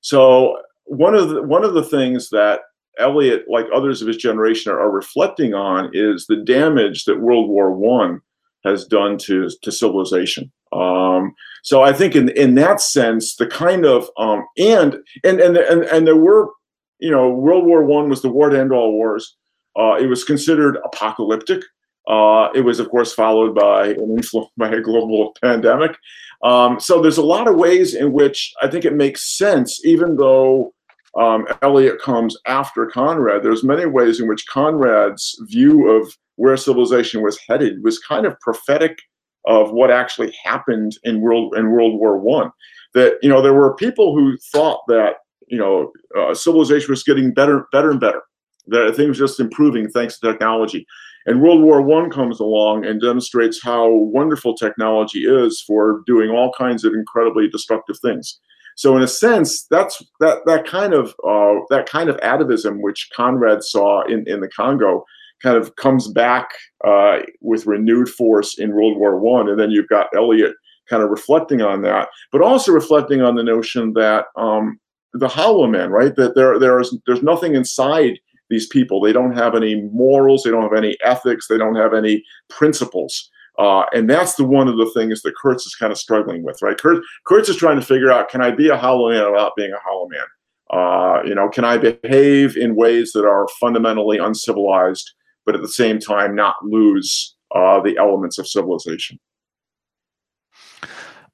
[0.00, 2.60] So one of the one of the things that
[2.98, 7.48] Eliot, like others of his generation, are, are reflecting on is the damage that World
[7.48, 8.20] War One
[8.64, 10.50] has done to to civilization.
[10.72, 15.56] Um, so I think in in that sense, the kind of um, and and and
[15.56, 16.50] and and there were,
[16.98, 19.36] you know, World War One was the war to end all wars.
[19.78, 21.62] Uh, it was considered apocalyptic.
[22.06, 25.96] Uh, it was, of course, followed by an influ- by a global pandemic.
[26.42, 30.16] Um, so there's a lot of ways in which I think it makes sense, even
[30.16, 30.74] though
[31.16, 33.42] um, Eliot comes after Conrad.
[33.42, 38.38] There's many ways in which Conrad's view of where civilization was headed was kind of
[38.40, 38.98] prophetic
[39.46, 42.50] of what actually happened in World in World War One.
[42.94, 45.16] That you know there were people who thought that
[45.48, 48.22] you know uh, civilization was getting better, better and better,
[48.68, 50.86] That things just improving thanks to technology.
[51.26, 56.52] And World War One comes along and demonstrates how wonderful technology is for doing all
[56.52, 58.38] kinds of incredibly destructive things.
[58.76, 63.10] So in a sense, that's that that kind of uh, that kind of atavism which
[63.14, 65.04] Conrad saw in, in the Congo
[65.42, 66.48] kind of comes back
[66.86, 70.54] uh, with renewed force in World War One, and then you've got Eliot
[70.88, 74.78] kind of reflecting on that, but also reflecting on the notion that um,
[75.14, 76.14] the hollow man, right?
[76.16, 78.18] That there there is there's nothing inside
[78.50, 79.00] these people.
[79.00, 80.42] They don't have any morals.
[80.42, 81.48] They don't have any ethics.
[81.48, 83.30] They don't have any principles.
[83.58, 86.60] Uh, and that's the one of the things that Kurtz is kind of struggling with,
[86.60, 86.76] right?
[86.76, 89.72] Kurtz, Kurtz is trying to figure out: Can I be a hollow man without being
[89.72, 90.24] a hollow man?
[90.70, 95.12] Uh, you know, can I behave in ways that are fundamentally uncivilized,
[95.46, 99.20] but at the same time not lose uh, the elements of civilization?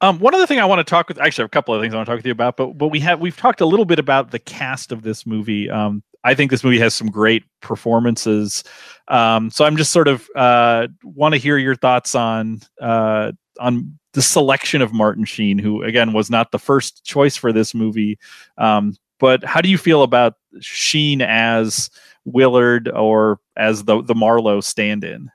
[0.02, 1.98] Um, one other thing I want to talk with, actually, a couple of things I
[1.98, 3.98] want to talk with you about, but but we have we've talked a little bit
[3.98, 5.70] about the cast of this movie.
[5.70, 8.62] Um, I think this movie has some great performances.
[9.08, 13.98] Um, so I'm just sort of uh, want to hear your thoughts on uh, on
[14.12, 18.18] the selection of Martin Sheen, who again was not the first choice for this movie.
[18.58, 21.90] Um, but how do you feel about Sheen as
[22.24, 25.30] Willard or as the the Marlowe stand-in?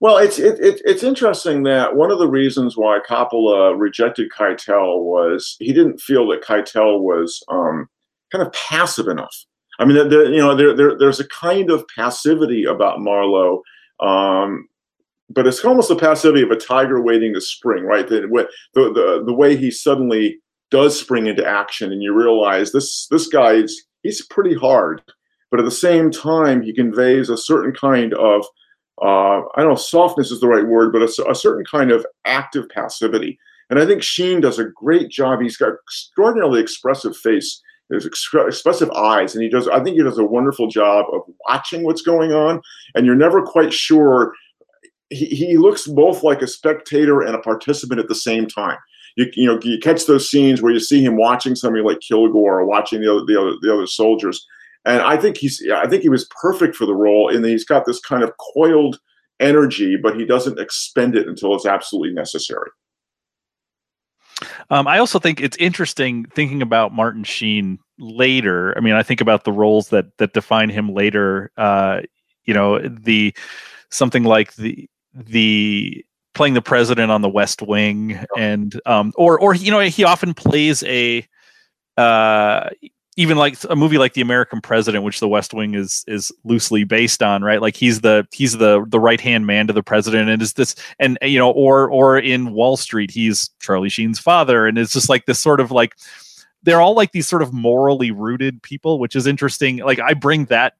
[0.00, 5.02] Well, it's it, it, it's interesting that one of the reasons why Coppola rejected Keitel
[5.02, 7.88] was he didn't feel that Keitel was um,
[8.32, 9.44] kind of passive enough.
[9.78, 13.62] I mean, you know, there, there, there's a kind of passivity about Marlowe,
[14.00, 14.68] um,
[15.28, 18.08] but it's almost the passivity of a tiger waiting to spring, right?
[18.08, 18.22] The,
[18.74, 20.38] the, the, the way he suddenly
[20.70, 25.02] does spring into action, and you realize this this guy is he's pretty hard,
[25.50, 28.44] but at the same time he conveys a certain kind of
[29.02, 32.06] uh, I don't know, softness is the right word, but a, a, certain kind of
[32.24, 33.38] active passivity.
[33.68, 35.42] And I think Sheen does a great job.
[35.42, 39.68] He's got extraordinarily expressive face, his expressive eyes, and he does.
[39.68, 42.60] I think he does a wonderful job of watching what's going on,
[42.94, 44.32] and you're never quite sure.
[45.10, 48.78] He, he looks both like a spectator and a participant at the same time.
[49.16, 52.60] You, you know you catch those scenes where you see him watching somebody like Kilgore
[52.60, 54.44] or watching the other the other, the other soldiers,
[54.84, 57.64] and I think he's I think he was perfect for the role in that he's
[57.64, 58.98] got this kind of coiled
[59.38, 62.70] energy, but he doesn't expend it until it's absolutely necessary.
[64.70, 68.76] Um, I also think it's interesting thinking about Martin Sheen later.
[68.76, 71.50] I mean, I think about the roles that that define him later.
[71.56, 72.00] Uh,
[72.44, 73.34] you know, the
[73.90, 79.54] something like the the playing the president on the West Wing, and um, or or
[79.54, 81.26] you know, he often plays a
[81.96, 82.70] uh,
[83.16, 86.84] even like a movie like the American President, which The West Wing is is loosely
[86.84, 87.62] based on, right?
[87.62, 90.74] Like he's the he's the the right hand man to the president, and is this
[90.98, 95.08] and you know, or or in Wall Street, he's Charlie Sheen's father, and it's just
[95.08, 95.96] like this sort of like
[96.62, 99.78] they're all like these sort of morally rooted people, which is interesting.
[99.78, 100.74] Like I bring that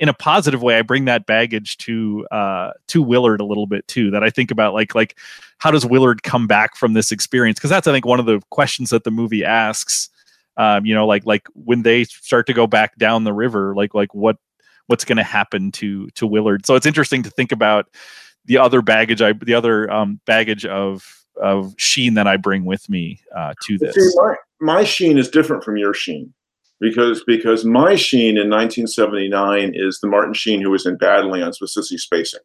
[0.00, 0.78] in a positive way.
[0.78, 4.10] I bring that baggage to uh to Willard a little bit too.
[4.10, 5.18] That I think about like like
[5.58, 7.58] how does Willard come back from this experience?
[7.58, 10.08] Because that's I think one of the questions that the movie asks
[10.56, 13.94] um, you know like like when they start to go back down the river like
[13.94, 14.36] like what
[14.86, 16.66] what's going to happen to to willard?
[16.66, 17.86] So it's interesting to think about
[18.44, 22.88] the other baggage i the other um, baggage of of sheen that i bring with
[22.88, 26.32] me uh, to this See, my, my sheen is different from your sheen
[26.80, 31.70] because because my sheen in 1979 is the martin sheen who was in badlands with
[31.70, 32.40] sissy spacek.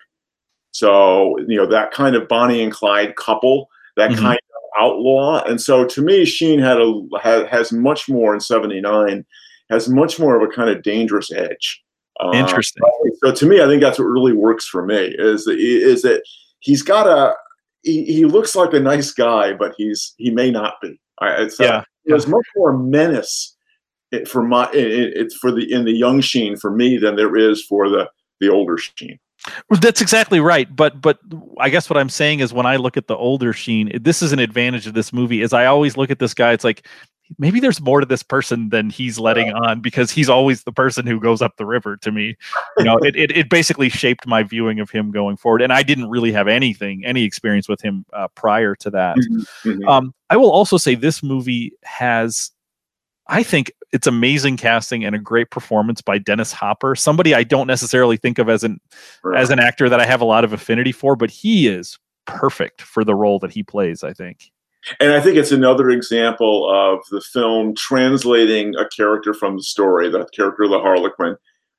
[0.71, 4.21] So you know that kind of bonnie and clyde couple that mm-hmm.
[4.21, 4.39] kind
[4.79, 5.43] outlaw.
[5.43, 9.25] And so to me, Sheen had a had, has much more in '79,
[9.69, 11.83] has much more of a kind of dangerous edge.
[12.19, 12.83] Uh, Interesting.
[12.83, 16.01] Uh, so to me, I think that's what really works for me is that, is
[16.01, 16.23] that
[16.59, 17.35] he's got a
[17.83, 20.99] he, he looks like a nice guy, but he's he may not be.
[21.21, 21.77] It's, yeah.
[21.77, 23.55] Uh, there's much more menace
[24.27, 27.89] for my it's for the in the young Sheen for me than there is for
[27.89, 28.09] the
[28.39, 29.19] the older Sheen.
[29.69, 30.73] That's exactly right.
[30.73, 31.19] But but
[31.59, 34.31] I guess what I'm saying is when I look at the older Sheen, this is
[34.33, 35.41] an advantage of this movie.
[35.41, 36.53] Is I always look at this guy.
[36.53, 36.85] It's like
[37.37, 41.05] maybe there's more to this person than he's letting on because he's always the person
[41.05, 42.37] who goes up the river to me.
[42.77, 45.61] You know, it, it, it basically shaped my viewing of him going forward.
[45.61, 49.17] And I didn't really have anything, any experience with him uh, prior to that.
[49.17, 49.69] Mm-hmm.
[49.69, 49.87] mm-hmm.
[49.87, 52.51] Um, I will also say this movie has,
[53.29, 57.67] I think, it's amazing casting and a great performance by Dennis Hopper, somebody I don't
[57.67, 58.79] necessarily think of as an
[59.23, 59.39] right.
[59.39, 62.81] as an actor that I have a lot of affinity for, but he is perfect
[62.81, 64.51] for the role that he plays, I think.
[64.99, 70.09] And I think it's another example of the film translating a character from the story,
[70.09, 71.35] the character of the Harlequin.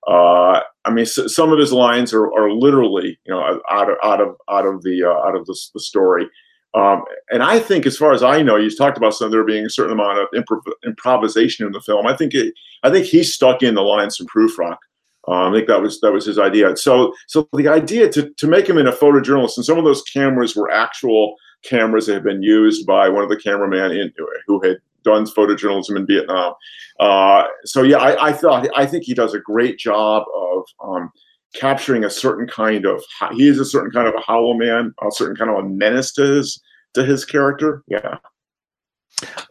[0.07, 3.97] Uh, I mean, s- some of his lines are, are literally, you know, out of
[4.03, 6.29] out of out of the uh, out of the, the story.
[6.75, 9.65] Um, and I think, as far as I know, you talked about some there being
[9.65, 12.07] a certain amount of improv- improvisation in the film.
[12.07, 14.77] I think it, I think he stuck in the lines from Prufrock.
[15.27, 16.77] Uh, I think that was that was his idea.
[16.77, 20.03] So so the idea to to make him in a photojournalist, and some of those
[20.03, 24.13] cameras were actual cameras that had been used by one of the cameramen in,
[24.47, 26.55] who had done photojournalism in Vietnam.
[27.01, 31.11] Uh, so yeah, I, I, thought I think he does a great job of um,
[31.55, 35.11] capturing a certain kind of he is a certain kind of a hollow man, a
[35.11, 36.61] certain kind of a menace to his
[36.95, 37.83] to his character.
[37.89, 38.19] Yeah.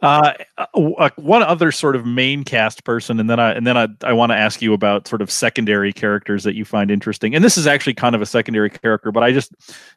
[0.02, 3.88] Uh, uh, one other sort of main cast person, and then I and then I,
[4.02, 7.34] I want to ask you about sort of secondary characters that you find interesting.
[7.34, 9.52] And this is actually kind of a secondary character, but I just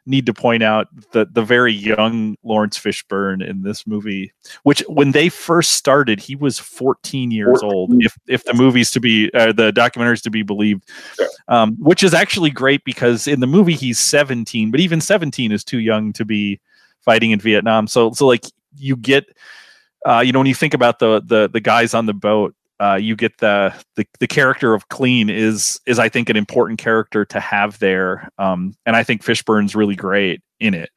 [0.06, 4.32] need to point out that the very young Laurence Fishburne in this movie,
[4.64, 7.72] which when they first started, he was 14 years 14.
[7.72, 8.02] old.
[8.02, 11.26] If if the movies to be uh, the documentaries to be believed, yeah.
[11.48, 15.64] um, which is actually great because in the movie he's 17, but even 17 is
[15.64, 16.60] too young to be
[17.00, 17.86] fighting in Vietnam.
[17.86, 18.44] So so like
[18.76, 19.26] you get
[20.06, 22.96] uh, you know when you think about the the the guys on the boat uh,
[22.96, 27.24] you get the, the the character of clean is is I think an important character
[27.26, 30.90] to have there, um, and I think Fishburne's really great in it.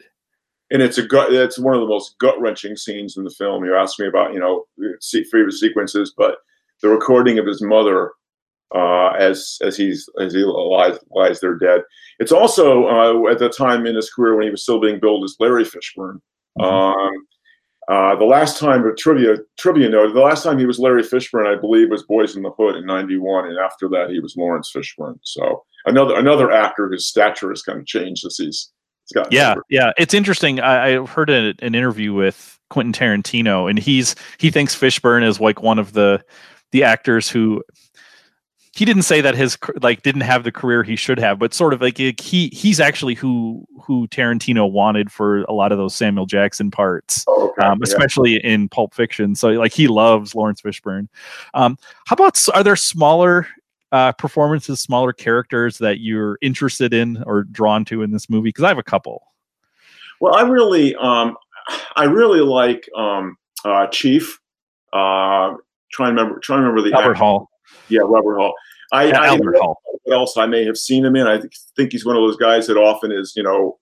[0.71, 1.31] And it's a gut.
[1.31, 3.63] It's one of the most gut wrenching scenes in the film.
[3.63, 4.65] You asked me about you know
[5.31, 6.37] favorite sequences, but
[6.81, 8.13] the recording of his mother
[8.73, 11.81] uh, as as he's as he lies lies there dead.
[12.17, 15.23] It's also uh, at the time in his career when he was still being billed
[15.23, 16.19] as Larry Fishburne.
[16.57, 16.63] Mm-hmm.
[16.63, 17.27] Um,
[17.87, 21.47] uh, the last time, a trivia trivia note, the last time he was Larry Fishburne,
[21.47, 24.71] I believe, was Boyz n the Hood in '91, and after that, he was Laurence
[24.75, 25.19] Fishburne.
[25.23, 28.71] So another another actor whose stature has kind of changed as he's,
[29.05, 29.31] he's got.
[29.31, 29.61] Yeah, older.
[29.69, 30.59] yeah, it's interesting.
[30.59, 35.39] I, I heard a, an interview with Quentin Tarantino, and he's he thinks Fishburne is
[35.39, 36.23] like one of the
[36.71, 37.63] the actors who
[38.75, 41.73] he didn't say that his like didn't have the career he should have, but sort
[41.73, 46.25] of like he he's actually who who Tarantino wanted for a lot of those Samuel
[46.25, 47.65] Jackson parts, oh, okay.
[47.65, 48.51] um, especially yeah.
[48.51, 49.33] in Pulp Fiction.
[49.33, 51.07] So like he loves Laurence Fishburne.
[51.53, 53.47] Um, how about are there smaller
[53.93, 58.49] uh, performances, smaller characters that you're interested in or drawn to in this movie?
[58.49, 59.23] Because I have a couple.
[60.19, 61.37] Well, I really um,
[61.95, 64.37] I really like um, uh, Chief.
[64.91, 65.55] Uh,
[65.91, 67.13] trying to remember trying to remember the Robert actor.
[67.13, 67.49] Hall.
[67.89, 68.53] Yeah, Robert Hall.
[68.91, 69.81] I, I Albert Hall.
[70.03, 71.27] What else I may have seen him in?
[71.27, 71.41] I
[71.75, 73.79] think he's one of those guys that often is, you know,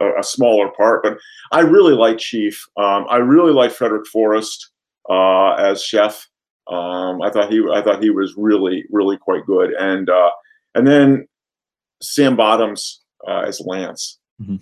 [0.00, 1.02] a, a smaller part.
[1.02, 1.18] But
[1.52, 2.66] I really like Chief.
[2.76, 4.70] Um, I really like Frederick Forrest
[5.08, 6.28] uh, as Chef.
[6.68, 9.72] Um, I thought he, I thought he was really, really quite good.
[9.72, 10.30] And uh,
[10.74, 11.26] and then
[12.02, 14.18] Sam Bottoms uh, as Lance.
[14.40, 14.56] Mm-hmm.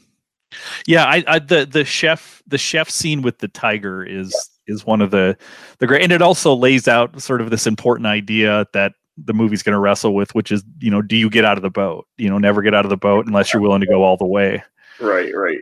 [0.87, 4.56] Yeah, I, I, the the chef the chef scene with the tiger is yeah.
[4.67, 5.37] Is one of the
[5.79, 9.63] the great, and it also lays out sort of this important idea that the movie's
[9.63, 12.07] going to wrestle with, which is you know, do you get out of the boat?
[12.17, 14.27] You know, never get out of the boat unless you're willing to go all the
[14.27, 14.63] way.
[15.01, 15.61] Right, right.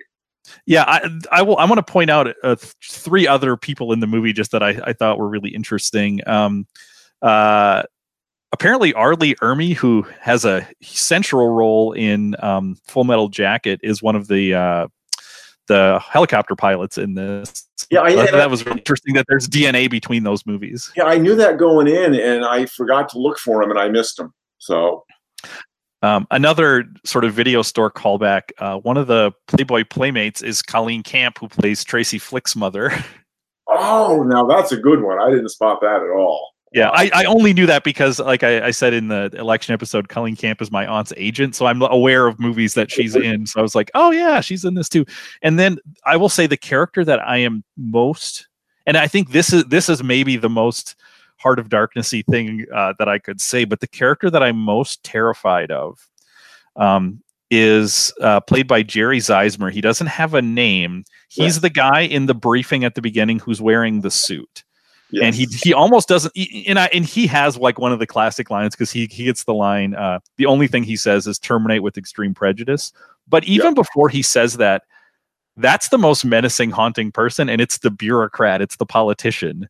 [0.66, 1.56] Yeah, I, I will.
[1.56, 4.80] I want to point out uh, three other people in the movie just that I,
[4.84, 6.20] I thought were really interesting.
[6.26, 6.66] Um,
[7.22, 7.84] uh,
[8.52, 9.14] apparently R.
[9.14, 14.28] Lee Ermey, who has a central role in um, Full Metal Jacket, is one of
[14.28, 14.88] the uh,
[15.66, 17.66] the helicopter pilots in this.
[17.90, 20.92] Yeah, I, that, that was really interesting that there's DNA between those movies.
[20.96, 23.88] Yeah, I knew that going in, and I forgot to look for him, and I
[23.88, 24.32] missed him.
[24.58, 25.04] So.
[26.02, 28.42] Um, another sort of video store callback.
[28.58, 32.92] Uh, one of the Playboy Playmates is Colleen Camp, who plays Tracy Flick's mother.
[33.66, 35.18] Oh, now that's a good one.
[35.18, 36.53] I didn't spot that at all.
[36.74, 40.08] Yeah, I, I only knew that because, like I, I, said in the election episode,
[40.08, 43.46] Colleen Camp is my aunt's agent, so I'm aware of movies that she's in.
[43.46, 45.06] So I was like, oh yeah, she's in this too.
[45.40, 48.48] And then I will say the character that I am most,
[48.86, 50.96] and I think this is this is maybe the most
[51.36, 55.04] Heart of Darknessy thing uh, that I could say, but the character that I'm most
[55.04, 56.08] terrified of
[56.74, 57.22] um,
[57.52, 59.70] is uh, played by Jerry Ziesmer.
[59.70, 61.04] He doesn't have a name.
[61.28, 61.60] He's yeah.
[61.60, 64.64] the guy in the briefing at the beginning who's wearing the suit.
[65.10, 65.22] Yes.
[65.24, 66.32] And he he almost doesn't
[66.66, 69.44] and I, and he has like one of the classic lines because he he gets
[69.44, 72.92] the line uh, the only thing he says is terminate with extreme prejudice.
[73.28, 73.74] But even yep.
[73.76, 74.82] before he says that,
[75.56, 79.68] that's the most menacing, haunting person, and it's the bureaucrat, it's the politician.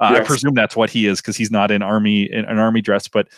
[0.00, 0.20] Uh, yes.
[0.20, 3.08] I presume that's what he is because he's not in army in an army dress,
[3.08, 3.28] but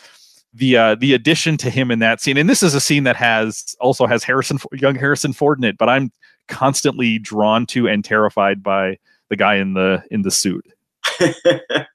[0.53, 3.15] the uh, the addition to him in that scene, and this is a scene that
[3.15, 6.11] has also has Harrison young Harrison Ford in it, but I'm
[6.47, 8.97] constantly drawn to and terrified by
[9.29, 10.65] the guy in the in the suit.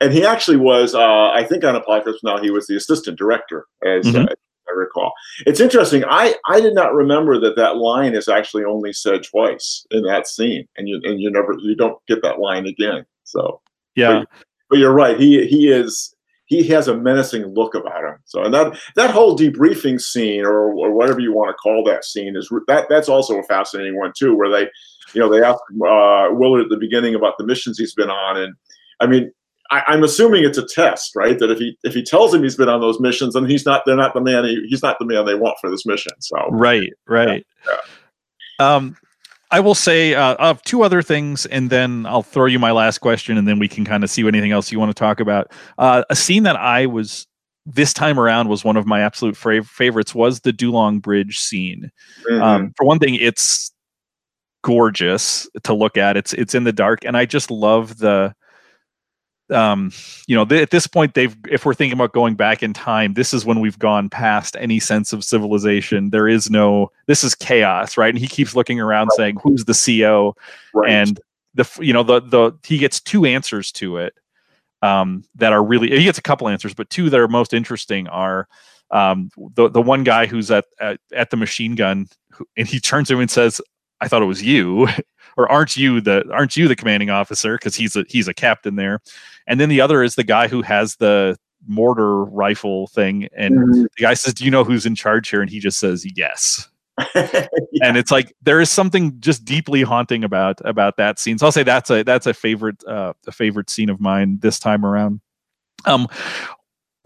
[0.00, 3.66] and he actually was, uh, I think, on Apocalypse Now, he was the assistant director,
[3.84, 4.26] as mm-hmm.
[4.26, 4.34] uh,
[4.68, 5.12] I recall.
[5.46, 6.04] It's interesting.
[6.08, 10.28] I, I did not remember that that line is actually only said twice in that
[10.28, 13.04] scene, and you and you never you don't get that line again.
[13.24, 13.60] So
[13.96, 14.28] yeah, but,
[14.70, 15.18] but you're right.
[15.18, 16.14] He he is
[16.48, 18.16] he has a menacing look about him.
[18.24, 22.04] So, and that that whole debriefing scene, or, or whatever you want to call that
[22.04, 24.68] scene, is that that's also a fascinating one too, where they,
[25.14, 28.36] you know, they ask uh, Willard at the beginning about the missions he's been on,
[28.36, 28.54] and
[29.00, 29.32] I mean,
[29.70, 31.38] I, am assuming it's a test, right?
[31.38, 33.82] That if he if he tells him he's been on those missions, then he's not
[33.86, 36.12] they're not the man he, he's not the man they want for this mission.
[36.20, 37.46] So right, right.
[37.66, 37.76] Yeah,
[38.60, 38.74] yeah.
[38.74, 38.96] Um,
[39.50, 42.98] I will say uh, of two other things, and then I'll throw you my last
[42.98, 45.52] question, and then we can kind of see anything else you want to talk about.
[45.78, 47.26] Uh, a scene that I was
[47.64, 51.38] this time around was one of my absolute fra- favorites was the Do Lung Bridge
[51.38, 51.90] scene.
[52.28, 52.42] Mm-hmm.
[52.42, 53.70] Um, for one thing, it's
[54.62, 56.16] gorgeous to look at.
[56.16, 58.34] It's it's in the dark, and I just love the
[59.50, 59.90] um
[60.26, 63.14] you know th- at this point they've if we're thinking about going back in time
[63.14, 67.34] this is when we've gone past any sense of civilization there is no this is
[67.34, 69.16] chaos right and he keeps looking around right.
[69.16, 70.34] saying who's the co
[70.74, 70.90] right.
[70.90, 71.20] and
[71.54, 74.12] the you know the the he gets two answers to it
[74.82, 78.06] um that are really he gets a couple answers but two that are most interesting
[78.08, 78.46] are
[78.90, 82.06] um the the one guy who's at at, at the machine gun
[82.56, 83.60] and he turns to him and says
[84.00, 84.88] I thought it was you,
[85.36, 87.56] or aren't you the aren't you the commanding officer?
[87.56, 89.00] Because he's a he's a captain there,
[89.46, 91.36] and then the other is the guy who has the
[91.66, 93.82] mortar rifle thing, and mm-hmm.
[93.82, 96.68] the guy says, "Do you know who's in charge here?" And he just says, "Yes."
[97.14, 97.46] yeah.
[97.82, 101.38] And it's like there is something just deeply haunting about about that scene.
[101.38, 104.58] So I'll say that's a that's a favorite uh, a favorite scene of mine this
[104.58, 105.20] time around.
[105.84, 106.08] Um,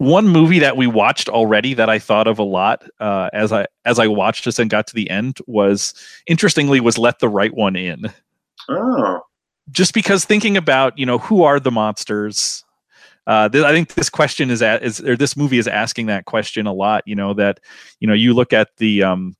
[0.03, 3.67] one movie that we watched already that I thought of a lot uh, as I
[3.85, 5.93] as I watched this and got to the end was
[6.27, 8.11] interestingly was Let the Right One In.
[8.69, 9.21] Oh.
[9.71, 12.63] Just because thinking about you know who are the monsters,
[13.27, 16.25] uh, th- I think this question is at is or this movie is asking that
[16.25, 17.03] question a lot.
[17.05, 17.59] You know that
[17.99, 19.35] you know you look at the um,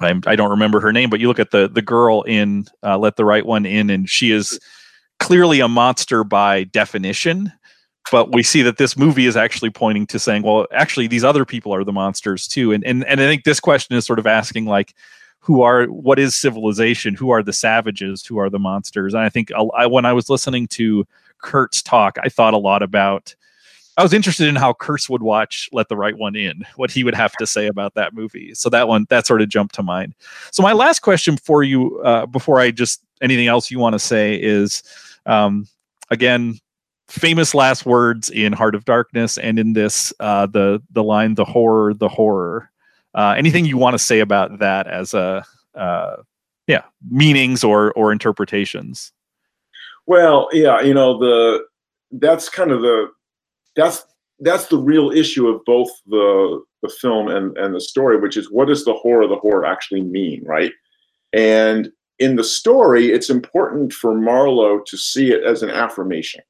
[0.00, 2.98] I'm, I don't remember her name, but you look at the the girl in uh,
[2.98, 4.60] Let the Right One In, and she is
[5.20, 7.52] clearly a monster by definition
[8.10, 11.44] but we see that this movie is actually pointing to saying, well, actually, these other
[11.44, 12.72] people are the monsters too.
[12.72, 14.94] And and and I think this question is sort of asking like,
[15.40, 17.14] who are what is civilization?
[17.14, 18.24] Who are the savages?
[18.24, 19.14] Who are the monsters?
[19.14, 21.06] And I think I, when I was listening to
[21.38, 23.34] Kurt's talk, I thought a lot about.
[23.96, 27.04] I was interested in how Kurtz would watch Let the Right One In, what he
[27.04, 28.52] would have to say about that movie.
[28.52, 30.16] So that one, that sort of jumped to mind.
[30.50, 34.00] So my last question for you, uh, before I just anything else you want to
[34.00, 34.82] say is,
[35.26, 35.68] um,
[36.10, 36.58] again,
[37.08, 41.44] famous last words in Heart of Darkness and in this uh, the the line the
[41.44, 42.70] horror the horror.
[43.14, 45.44] Uh, anything you want to say about that as a
[45.74, 46.16] uh,
[46.66, 49.12] yeah meanings or or interpretations?
[50.06, 51.64] Well, yeah, you know the
[52.12, 53.08] that's kind of the
[53.76, 54.04] that's
[54.40, 58.50] that's the real issue of both the the film and and the story, which is
[58.50, 60.72] what does the horror the horror actually mean, right?
[61.32, 66.42] And in the story, it's important for Marlowe to see it as an affirmation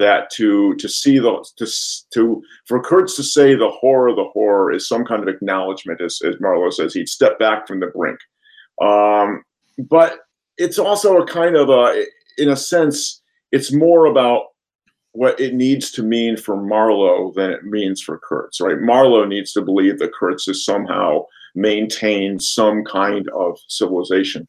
[0.00, 1.66] that to to see the to
[2.14, 6.20] to for Kurtz to say the horror the horror is some kind of acknowledgement, as,
[6.24, 8.18] as Marlowe says, he'd step back from the brink.
[8.82, 9.44] Um,
[9.78, 10.18] but
[10.58, 12.04] it's also a kind of a,
[12.36, 13.22] in a sense,
[13.52, 14.46] it's more about
[15.12, 18.80] what it needs to mean for Marlowe than it means for Kurtz, right?
[18.80, 21.24] Marlowe needs to believe that Kurtz has somehow
[21.54, 24.46] maintained some kind of civilization,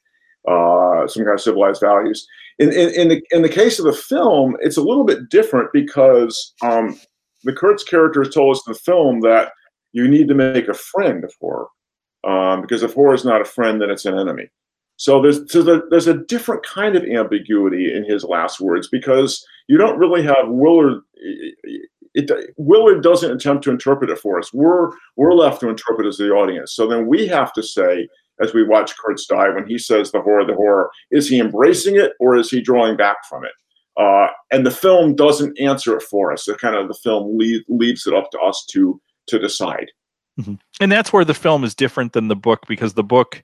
[0.48, 2.28] uh, some kind of civilized values
[2.62, 5.70] in, in, in, the, in the case of the film, it's a little bit different
[5.74, 7.00] because um,
[7.44, 9.52] the Kurtz character told us in the film that
[9.94, 11.68] you need to make a friend of horror
[12.24, 14.50] um, because if horror is not a friend, then it's an enemy.
[14.98, 19.78] So there's so there's a different kind of ambiguity in his last words because you
[19.78, 21.02] don't really have Willard.
[22.14, 24.54] It, Willard doesn't attempt to interpret it for us.
[24.54, 26.74] We're we're left to interpret as the audience.
[26.74, 28.08] So then we have to say,
[28.42, 30.90] as we watch Kurtz die when he says the horror, the horror.
[31.12, 33.52] Is he embracing it or is he drawing back from it?
[33.98, 36.46] Uh, and the film doesn't answer it for us.
[36.46, 39.92] The kind of the film leave, leaves it up to us to to decide.
[40.40, 40.56] Mm-hmm.
[40.80, 43.44] And that's where the film is different than the book because the book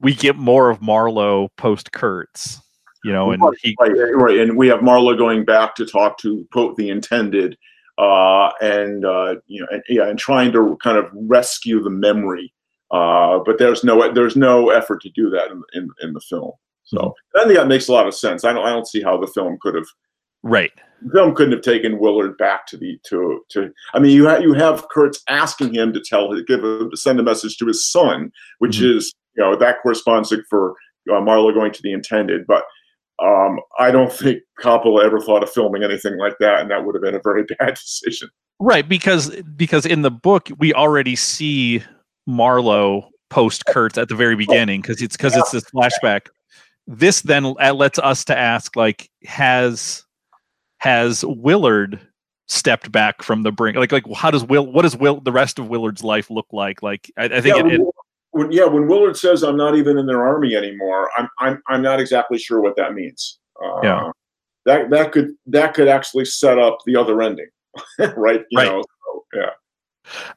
[0.00, 2.60] we get more of Marlowe post Kurtz,
[3.04, 6.18] you know, and right, he, right, right, and we have Marlowe going back to talk
[6.18, 7.56] to quote the intended,
[7.98, 12.53] uh, and uh, you know, and, yeah, and trying to kind of rescue the memory
[12.94, 16.52] uh, but there's no there's no effort to do that in, in, in the film.
[16.84, 17.40] So mm-hmm.
[17.40, 18.44] I think that makes a lot of sense.
[18.44, 19.86] I don't I don't see how the film could have
[20.44, 20.70] right.
[21.02, 23.70] The film couldn't have taken Willard back to the to to.
[23.94, 27.24] I mean, you have you have Kurtz asking him to tell give a, send a
[27.24, 28.30] message to his son,
[28.60, 28.98] which mm-hmm.
[28.98, 30.74] is you know that corresponds for
[31.12, 32.64] uh, Marlowe going to the intended, but.
[33.22, 36.96] Um, I don't think Coppola ever thought of filming anything like that, and that would
[36.96, 38.28] have been a very bad decision.
[38.58, 41.84] Right, because because in the book we already see
[42.26, 46.28] Marlowe post Kurtz at the very beginning because it's because it's this flashback.
[46.86, 50.04] This then lets us to ask like has
[50.78, 52.00] has Willard
[52.46, 53.76] stepped back from the brink?
[53.76, 56.82] Like like how does Will what does Will the rest of Willard's life look like?
[56.82, 57.80] Like I, I think yeah, it, it
[58.30, 61.82] when, yeah, when Willard says I'm not even in their army anymore, I'm I'm I'm
[61.82, 63.38] not exactly sure what that means.
[63.62, 64.10] Uh, yeah.
[64.66, 67.48] that that could that could actually set up the other ending,
[68.16, 68.42] right?
[68.50, 68.66] You right.
[68.66, 69.50] Know, so, yeah.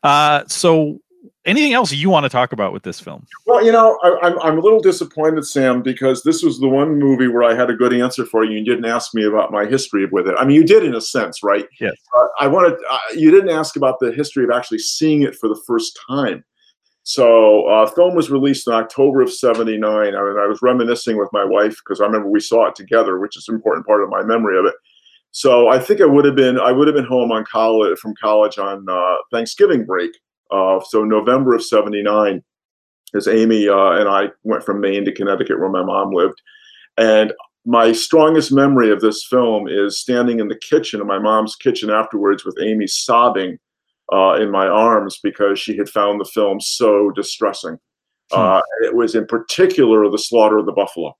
[0.03, 0.99] Uh, so
[1.47, 3.25] anything else you want to talk about with this film?
[3.45, 6.67] Well, you know, I, am I'm, I'm a little disappointed, Sam, because this was the
[6.67, 8.57] one movie where I had a good answer for you.
[8.57, 10.35] You didn't ask me about my history with it.
[10.37, 11.65] I mean, you did in a sense, right?
[11.79, 11.95] Yes.
[12.15, 12.77] Uh, I wanted.
[12.89, 16.43] Uh, you didn't ask about the history of actually seeing it for the first time.
[17.03, 19.81] So, uh, film was released in October of '79.
[19.83, 23.17] I, mean, I was reminiscing with my wife because I remember we saw it together,
[23.17, 24.75] which is an important part of my memory of it.
[25.31, 28.13] So, I think I would have been I would have been home on college from
[28.21, 30.11] college on uh, Thanksgiving break
[30.51, 32.43] uh, so November of '79,
[33.15, 36.41] as Amy uh, and I went from Maine to Connecticut, where my mom lived,
[36.97, 37.33] and
[37.65, 41.89] my strongest memory of this film is standing in the kitchen, in my mom's kitchen
[41.89, 43.59] afterwards, with Amy sobbing
[44.13, 47.77] uh, in my arms because she had found the film so distressing.
[48.31, 48.39] Hmm.
[48.39, 51.15] Uh, it was in particular the slaughter of the buffalo.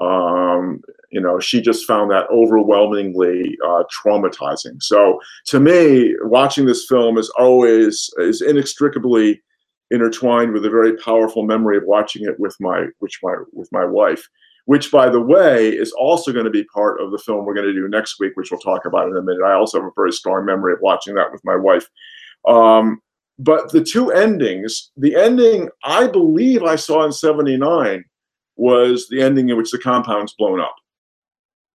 [0.00, 4.82] Um, you know, she just found that overwhelmingly uh, traumatizing.
[4.82, 9.42] So to me, watching this film is always is inextricably
[9.90, 13.84] intertwined with a very powerful memory of watching it with my which my with my
[13.84, 14.28] wife.
[14.64, 17.68] Which, by the way, is also going to be part of the film we're going
[17.68, 19.44] to do next week, which we'll talk about in a minute.
[19.44, 21.88] I also have a very strong memory of watching that with my wife.
[22.48, 23.00] Um,
[23.38, 28.04] but the two endings, the ending I believe I saw in '79
[28.56, 30.74] was the ending in which the compound's blown up.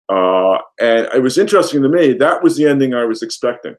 [0.09, 2.13] Uh, and it was interesting to me.
[2.13, 3.75] That was the ending I was expecting.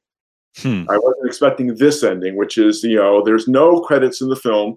[0.59, 0.85] Hmm.
[0.89, 4.77] I wasn't expecting this ending, which is you know there's no credits in the film,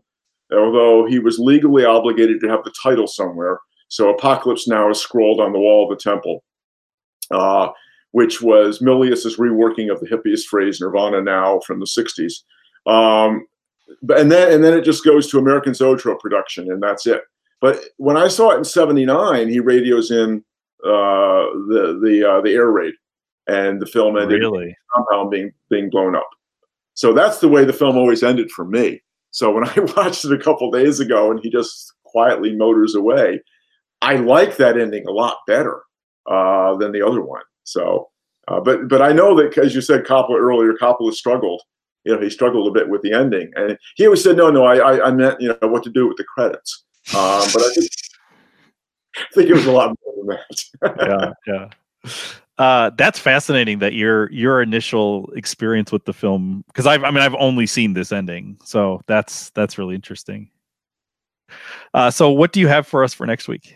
[0.51, 3.59] although he was legally obligated to have the title somewhere.
[3.87, 6.43] So Apocalypse Now is scrolled on the wall of the temple,
[7.31, 7.69] uh,
[8.11, 12.33] which was Milius's reworking of the hippiest phrase "Nirvana Now" from the '60s.
[12.91, 13.45] Um,
[14.01, 17.21] but and then and then it just goes to American Zoetrope production, and that's it.
[17.61, 20.43] But when I saw it in '79, he radios in
[20.85, 22.93] uh, the the uh, the air raid,
[23.47, 24.75] and the film ended really?
[24.93, 26.29] compound being being blown up.
[26.93, 29.01] So that's the way the film always ended for me.
[29.31, 33.41] So when I watched it a couple days ago and he just quietly motors away,
[34.01, 35.81] I like that ending a lot better
[36.29, 37.43] uh, than the other one.
[37.63, 38.09] So,
[38.47, 41.61] uh, but but I know that as you said, Coppola earlier, Coppola struggled.
[42.03, 44.65] You know, he struggled a bit with the ending, and he always said, "No, no,
[44.65, 46.83] I I, I meant you know what to do with the credits."
[47.15, 47.89] Um, but I think,
[49.15, 51.35] I think it was a lot more than that.
[51.47, 51.69] yeah,
[52.05, 52.11] yeah.
[52.57, 57.23] Uh, that's fascinating that your your initial experience with the film because I've I mean
[57.23, 60.49] I've only seen this ending, so that's that's really interesting.
[61.93, 63.75] Uh, so what do you have for us for next week?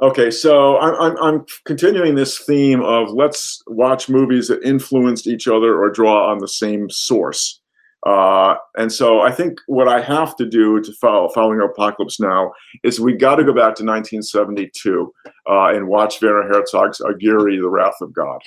[0.00, 5.48] Okay, so I'm, I'm, I'm continuing this theme of let's watch movies that influenced each
[5.48, 7.60] other or draw on the same source.
[8.06, 12.52] Uh, and so I think what I have to do to follow following Apocalypse Now
[12.84, 15.12] is we got to go back to 1972
[15.50, 18.40] uh, and watch Werner Herzog's Aguirre, The Wrath of God.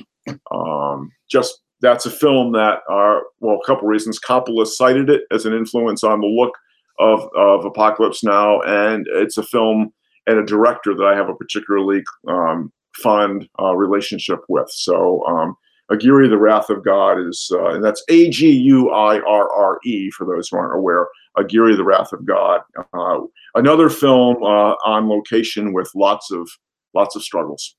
[0.52, 4.20] Um, just that's a film that, uh, well, a couple reasons.
[4.20, 6.54] Coppola cited it as an influence on the look
[7.00, 9.92] of, of Apocalypse Now, and it's a film
[10.28, 12.72] and a director that I have a particularly um,
[13.02, 14.70] fond uh, relationship with.
[14.70, 15.56] So um,
[15.92, 19.80] Aguirre, the Wrath of God is, uh, and that's A G U I R R
[19.84, 21.08] E for those who aren't aware.
[21.38, 22.62] Aguirre, the Wrath of God.
[22.94, 23.20] Uh,
[23.56, 26.50] another film uh, on location with lots of
[26.94, 27.76] lots of struggles.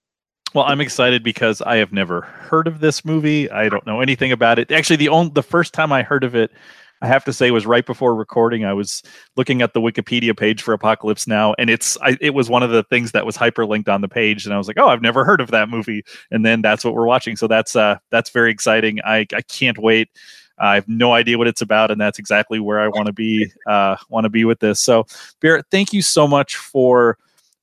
[0.55, 3.51] Well, I'm excited because I have never heard of this movie.
[3.51, 4.71] I don't know anything about it.
[4.71, 6.51] Actually, the only the first time I heard of it
[7.03, 8.65] I have to say was right before recording.
[8.65, 9.03] I was
[9.37, 12.71] looking at the Wikipedia page for Apocalypse Now, and it's I, it was one of
[12.71, 15.25] the things that was hyperlinked on the page, and I was like, oh, I've never
[15.25, 17.37] heard of that movie, and then that's what we're watching.
[17.37, 19.01] So that's uh that's very exciting.
[19.05, 20.11] I I can't wait.
[20.59, 23.51] I have no idea what it's about, and that's exactly where I want to be.
[23.67, 24.79] Uh, want to be with this.
[24.79, 25.07] So,
[25.41, 27.19] Barrett, thank you so much for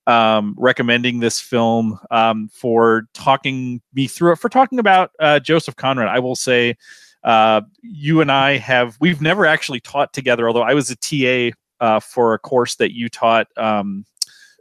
[0.06, 5.78] um, recommending this film, um, for talking me through it, for talking about uh, Joseph
[5.78, 6.10] Conrad.
[6.10, 6.76] I will say
[7.24, 10.48] uh, you and I have we've never actually taught together.
[10.48, 14.06] Although I was a TA uh, for a course that you taught um,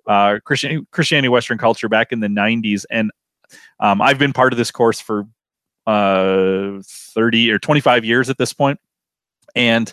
[0.06, 3.10] uh, Christian, Christianity Western culture back in the '90s, and
[3.80, 5.26] um, I've been part of this course for
[5.86, 8.54] uh, 30 or 25 years at this.
[9.54, 9.92] And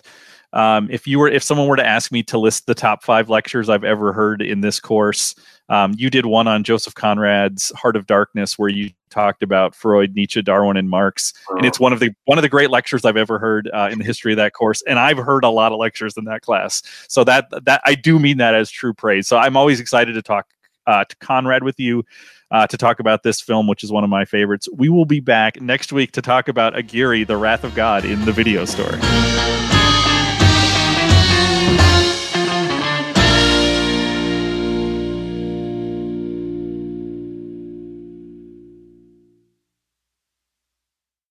[0.56, 3.28] um, if you were if someone were to ask me to list the top five
[3.28, 5.34] lectures I've ever heard in this course,
[5.68, 10.14] um, you did one on Joseph Conrad's Heart of Darkness, where you talked about Freud,
[10.14, 13.18] Nietzsche, Darwin, and Marx, and it's one of the one of the great lectures I've
[13.18, 14.80] ever heard uh, in the history of that course.
[14.88, 18.18] And I've heard a lot of lectures in that class, so that that I do
[18.18, 19.28] mean that as true praise.
[19.28, 20.46] So I'm always excited to talk
[20.86, 22.02] uh, to Conrad with you.
[22.52, 24.68] Uh, to talk about this film, which is one of my favorites.
[24.72, 28.24] We will be back next week to talk about Aguirre, the Wrath of God, in
[28.24, 29.55] the video store.